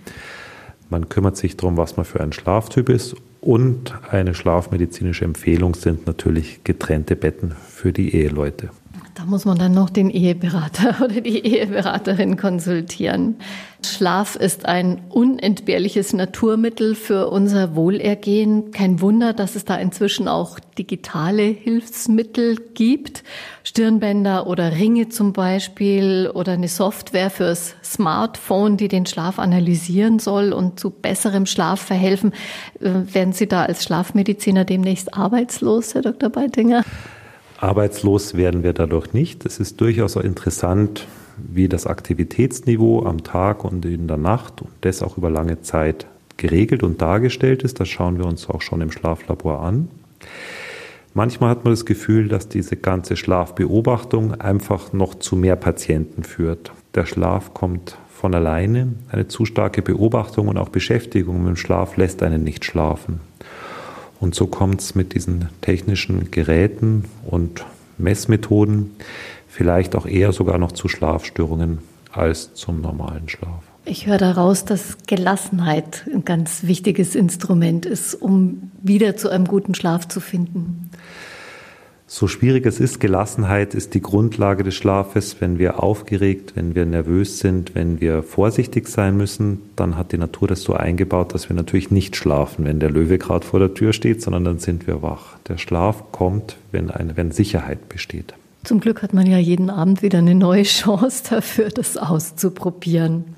Man 0.88 1.08
kümmert 1.08 1.36
sich 1.36 1.56
darum, 1.56 1.76
was 1.76 1.96
man 1.96 2.06
für 2.06 2.20
ein 2.20 2.32
Schlaftyp 2.32 2.88
ist 2.88 3.16
und 3.40 3.92
eine 4.08 4.34
schlafmedizinische 4.34 5.24
Empfehlung 5.24 5.74
sind 5.74 6.06
natürlich 6.06 6.62
getrennte 6.62 7.16
Betten 7.16 7.56
für 7.68 7.92
die 7.92 8.14
Eheleute. 8.14 8.70
Da 9.14 9.24
muss 9.24 9.44
man 9.44 9.58
dann 9.58 9.74
noch 9.74 9.90
den 9.90 10.08
Eheberater 10.08 10.96
oder 11.04 11.20
die 11.20 11.44
Eheberaterin 11.44 12.36
konsultieren. 12.36 13.36
Schlaf 13.84 14.36
ist 14.36 14.66
ein 14.66 15.02
unentbehrliches 15.08 16.12
Naturmittel 16.12 16.94
für 16.94 17.30
unser 17.30 17.74
Wohlergehen. 17.74 18.70
Kein 18.72 19.00
Wunder, 19.00 19.32
dass 19.32 19.56
es 19.56 19.64
da 19.64 19.76
inzwischen 19.76 20.28
auch 20.28 20.58
digitale 20.78 21.42
Hilfsmittel 21.42 22.56
gibt. 22.74 23.24
Stirnbänder 23.62 24.46
oder 24.46 24.72
Ringe 24.72 25.08
zum 25.08 25.32
Beispiel 25.32 26.30
oder 26.32 26.52
eine 26.52 26.68
Software 26.68 27.30
fürs 27.30 27.74
Smartphone, 27.82 28.76
die 28.76 28.88
den 28.88 29.06
Schlaf 29.06 29.38
analysieren 29.38 30.18
soll 30.18 30.52
und 30.52 30.78
zu 30.78 30.90
besserem 30.90 31.46
Schlaf 31.46 31.80
verhelfen. 31.80 32.32
Äh, 32.80 33.14
werden 33.14 33.32
Sie 33.32 33.48
da 33.48 33.64
als 33.64 33.84
Schlafmediziner 33.84 34.64
demnächst 34.64 35.14
arbeitslos, 35.14 35.94
Herr 35.94 36.02
Dr. 36.02 36.30
Beitinger? 36.30 36.84
Arbeitslos 37.60 38.36
werden 38.36 38.62
wir 38.62 38.72
dadurch 38.72 39.12
nicht. 39.12 39.44
Es 39.44 39.60
ist 39.60 39.82
durchaus 39.82 40.16
interessant, 40.16 41.06
wie 41.36 41.68
das 41.68 41.86
Aktivitätsniveau 41.86 43.04
am 43.04 43.22
Tag 43.22 43.64
und 43.64 43.84
in 43.84 44.08
der 44.08 44.16
Nacht 44.16 44.62
und 44.62 44.70
das 44.80 45.02
auch 45.02 45.18
über 45.18 45.28
lange 45.28 45.60
Zeit 45.60 46.06
geregelt 46.38 46.82
und 46.82 47.02
dargestellt 47.02 47.62
ist. 47.62 47.78
Das 47.78 47.88
schauen 47.88 48.16
wir 48.16 48.24
uns 48.24 48.48
auch 48.48 48.62
schon 48.62 48.80
im 48.80 48.90
Schlaflabor 48.90 49.60
an. 49.60 49.90
Manchmal 51.12 51.50
hat 51.50 51.64
man 51.64 51.72
das 51.72 51.84
Gefühl, 51.84 52.28
dass 52.28 52.48
diese 52.48 52.76
ganze 52.76 53.16
Schlafbeobachtung 53.16 54.40
einfach 54.40 54.94
noch 54.94 55.16
zu 55.16 55.36
mehr 55.36 55.56
Patienten 55.56 56.22
führt. 56.22 56.72
Der 56.94 57.04
Schlaf 57.04 57.52
kommt 57.52 57.98
von 58.08 58.34
alleine. 58.34 58.94
Eine 59.10 59.28
zu 59.28 59.44
starke 59.44 59.82
Beobachtung 59.82 60.48
und 60.48 60.56
auch 60.56 60.70
Beschäftigung 60.70 61.40
mit 61.40 61.48
dem 61.48 61.56
Schlaf 61.56 61.98
lässt 61.98 62.22
einen 62.22 62.42
nicht 62.42 62.64
schlafen. 62.64 63.20
Und 64.20 64.34
so 64.34 64.46
kommt 64.46 64.80
es 64.80 64.94
mit 64.94 65.14
diesen 65.14 65.48
technischen 65.62 66.30
Geräten 66.30 67.06
und 67.26 67.64
Messmethoden 67.96 68.90
vielleicht 69.48 69.96
auch 69.96 70.06
eher 70.06 70.32
sogar 70.32 70.58
noch 70.58 70.72
zu 70.72 70.88
Schlafstörungen 70.88 71.78
als 72.12 72.54
zum 72.54 72.80
normalen 72.80 73.28
Schlaf. 73.28 73.62
Ich 73.86 74.06
höre 74.06 74.18
daraus, 74.18 74.66
dass 74.66 74.98
Gelassenheit 75.06 76.06
ein 76.12 76.24
ganz 76.24 76.64
wichtiges 76.64 77.14
Instrument 77.14 77.86
ist, 77.86 78.14
um 78.14 78.70
wieder 78.82 79.16
zu 79.16 79.30
einem 79.30 79.46
guten 79.46 79.74
Schlaf 79.74 80.06
zu 80.06 80.20
finden. 80.20 80.89
So 82.12 82.26
schwierig 82.26 82.66
es 82.66 82.80
ist, 82.80 82.98
Gelassenheit 82.98 83.72
ist 83.72 83.94
die 83.94 84.02
Grundlage 84.02 84.64
des 84.64 84.74
Schlafes. 84.74 85.40
Wenn 85.40 85.60
wir 85.60 85.80
aufgeregt, 85.80 86.54
wenn 86.56 86.74
wir 86.74 86.84
nervös 86.84 87.38
sind, 87.38 87.76
wenn 87.76 88.00
wir 88.00 88.24
vorsichtig 88.24 88.88
sein 88.88 89.16
müssen, 89.16 89.60
dann 89.76 89.96
hat 89.96 90.10
die 90.10 90.18
Natur 90.18 90.48
das 90.48 90.62
so 90.62 90.74
eingebaut, 90.74 91.32
dass 91.34 91.48
wir 91.48 91.54
natürlich 91.54 91.92
nicht 91.92 92.16
schlafen, 92.16 92.64
wenn 92.64 92.80
der 92.80 92.90
Löwe 92.90 93.16
gerade 93.16 93.46
vor 93.46 93.60
der 93.60 93.74
Tür 93.74 93.92
steht, 93.92 94.22
sondern 94.22 94.42
dann 94.42 94.58
sind 94.58 94.88
wir 94.88 95.02
wach. 95.02 95.38
Der 95.46 95.56
Schlaf 95.56 96.10
kommt, 96.10 96.56
wenn, 96.72 96.90
eine, 96.90 97.16
wenn 97.16 97.30
Sicherheit 97.30 97.88
besteht. 97.88 98.34
Zum 98.64 98.80
Glück 98.80 99.04
hat 99.04 99.14
man 99.14 99.28
ja 99.28 99.38
jeden 99.38 99.70
Abend 99.70 100.02
wieder 100.02 100.18
eine 100.18 100.34
neue 100.34 100.64
Chance 100.64 101.22
dafür, 101.30 101.68
das 101.68 101.96
auszuprobieren. 101.96 103.36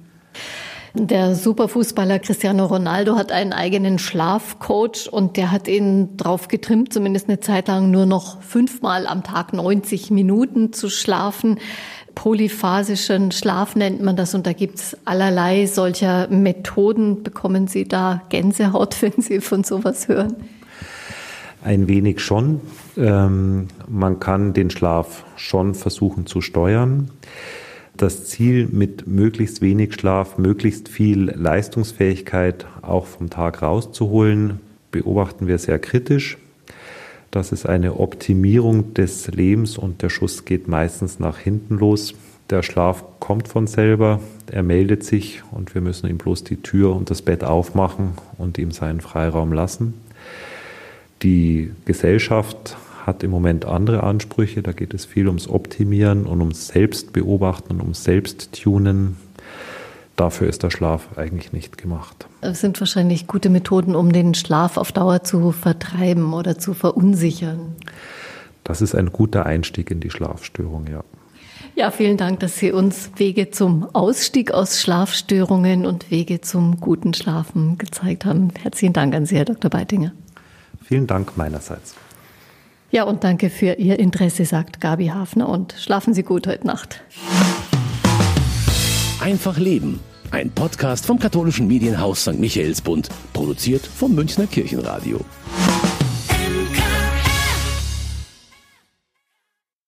Der 0.94 1.34
Superfußballer 1.34 2.18
Cristiano 2.18 2.66
Ronaldo 2.66 3.16
hat 3.16 3.32
einen 3.32 3.54
eigenen 3.54 3.98
Schlafcoach 3.98 5.08
und 5.10 5.38
der 5.38 5.50
hat 5.50 5.66
ihn 5.66 6.18
drauf 6.18 6.48
getrimmt, 6.48 6.92
zumindest 6.92 7.30
eine 7.30 7.40
Zeit 7.40 7.68
lang 7.68 7.90
nur 7.90 8.04
noch 8.04 8.42
fünfmal 8.42 9.06
am 9.06 9.22
Tag 9.22 9.54
90 9.54 10.10
Minuten 10.10 10.74
zu 10.74 10.90
schlafen. 10.90 11.58
Polyphasischen 12.14 13.32
Schlaf 13.32 13.74
nennt 13.74 14.02
man 14.02 14.16
das 14.16 14.34
und 14.34 14.46
da 14.46 14.52
gibt's 14.52 14.94
allerlei 15.06 15.64
solcher 15.64 16.28
Methoden. 16.28 17.22
Bekommen 17.22 17.68
Sie 17.68 17.88
da 17.88 18.20
Gänsehaut, 18.28 18.96
wenn 19.00 19.22
Sie 19.22 19.40
von 19.40 19.64
sowas 19.64 20.08
hören? 20.08 20.36
Ein 21.64 21.88
wenig 21.88 22.20
schon. 22.20 22.60
Ähm, 22.98 23.68
man 23.88 24.20
kann 24.20 24.52
den 24.52 24.68
Schlaf 24.68 25.24
schon 25.36 25.74
versuchen 25.74 26.26
zu 26.26 26.42
steuern 26.42 27.08
das 27.96 28.24
Ziel 28.24 28.68
mit 28.70 29.06
möglichst 29.06 29.60
wenig 29.60 29.94
Schlaf, 29.94 30.38
möglichst 30.38 30.88
viel 30.88 31.30
Leistungsfähigkeit 31.30 32.66
auch 32.80 33.06
vom 33.06 33.30
Tag 33.30 33.62
rauszuholen, 33.62 34.60
beobachten 34.90 35.46
wir 35.46 35.58
sehr 35.58 35.78
kritisch. 35.78 36.38
Das 37.30 37.52
ist 37.52 37.66
eine 37.66 37.98
Optimierung 37.98 38.92
des 38.94 39.28
Lebens 39.28 39.78
und 39.78 40.02
der 40.02 40.10
Schuss 40.10 40.44
geht 40.44 40.68
meistens 40.68 41.18
nach 41.18 41.38
hinten 41.38 41.78
los. 41.78 42.14
Der 42.50 42.62
Schlaf 42.62 43.04
kommt 43.20 43.48
von 43.48 43.66
selber, 43.66 44.20
er 44.50 44.62
meldet 44.62 45.04
sich 45.04 45.42
und 45.50 45.74
wir 45.74 45.80
müssen 45.80 46.10
ihm 46.10 46.18
bloß 46.18 46.44
die 46.44 46.56
Tür 46.56 46.94
und 46.94 47.08
das 47.08 47.22
Bett 47.22 47.44
aufmachen 47.44 48.12
und 48.36 48.58
ihm 48.58 48.70
seinen 48.70 49.00
Freiraum 49.00 49.52
lassen. 49.52 49.94
Die 51.22 51.70
Gesellschaft 51.86 52.76
hat 53.06 53.22
im 53.22 53.30
Moment 53.30 53.64
andere 53.64 54.02
Ansprüche. 54.02 54.62
Da 54.62 54.72
geht 54.72 54.94
es 54.94 55.04
viel 55.04 55.28
ums 55.28 55.48
Optimieren 55.48 56.26
und 56.26 56.40
ums 56.40 56.68
Selbstbeobachten 56.68 57.76
und 57.76 57.80
ums 57.82 58.04
Selbsttunen. 58.04 59.16
Dafür 60.16 60.48
ist 60.48 60.62
der 60.62 60.70
Schlaf 60.70 61.16
eigentlich 61.16 61.52
nicht 61.52 61.78
gemacht. 61.78 62.26
Es 62.42 62.60
sind 62.60 62.78
wahrscheinlich 62.80 63.26
gute 63.26 63.50
Methoden, 63.50 63.96
um 63.96 64.12
den 64.12 64.34
Schlaf 64.34 64.76
auf 64.76 64.92
Dauer 64.92 65.24
zu 65.24 65.52
vertreiben 65.52 66.32
oder 66.34 66.58
zu 66.58 66.74
verunsichern. 66.74 67.74
Das 68.64 68.82
ist 68.82 68.94
ein 68.94 69.10
guter 69.10 69.46
Einstieg 69.46 69.90
in 69.90 70.00
die 70.00 70.10
Schlafstörung, 70.10 70.86
ja. 70.90 71.02
Ja, 71.74 71.90
vielen 71.90 72.18
Dank, 72.18 72.40
dass 72.40 72.58
Sie 72.58 72.70
uns 72.70 73.10
Wege 73.16 73.50
zum 73.50 73.88
Ausstieg 73.94 74.52
aus 74.52 74.80
Schlafstörungen 74.80 75.86
und 75.86 76.10
Wege 76.10 76.42
zum 76.42 76.78
guten 76.80 77.14
Schlafen 77.14 77.78
gezeigt 77.78 78.26
haben. 78.26 78.50
Herzlichen 78.60 78.92
Dank 78.92 79.14
an 79.14 79.24
Sie, 79.24 79.36
Herr 79.36 79.46
Dr. 79.46 79.70
Beitinger. 79.70 80.12
Vielen 80.84 81.06
Dank 81.06 81.36
meinerseits. 81.38 81.94
Ja, 82.92 83.04
und 83.04 83.24
danke 83.24 83.48
für 83.48 83.78
Ihr 83.78 83.98
Interesse, 83.98 84.44
sagt 84.44 84.78
Gabi 84.78 85.06
Hafner. 85.06 85.48
Und 85.48 85.74
schlafen 85.78 86.12
Sie 86.12 86.22
gut 86.22 86.46
heute 86.46 86.66
Nacht. 86.66 87.02
Einfach 89.18 89.56
Leben. 89.56 89.98
Ein 90.30 90.50
Podcast 90.50 91.06
vom 91.06 91.18
katholischen 91.18 91.66
Medienhaus 91.66 92.20
St. 92.20 92.38
Michaelsbund, 92.38 93.08
produziert 93.32 93.86
vom 93.86 94.14
Münchner 94.14 94.46
Kirchenradio. 94.46 95.20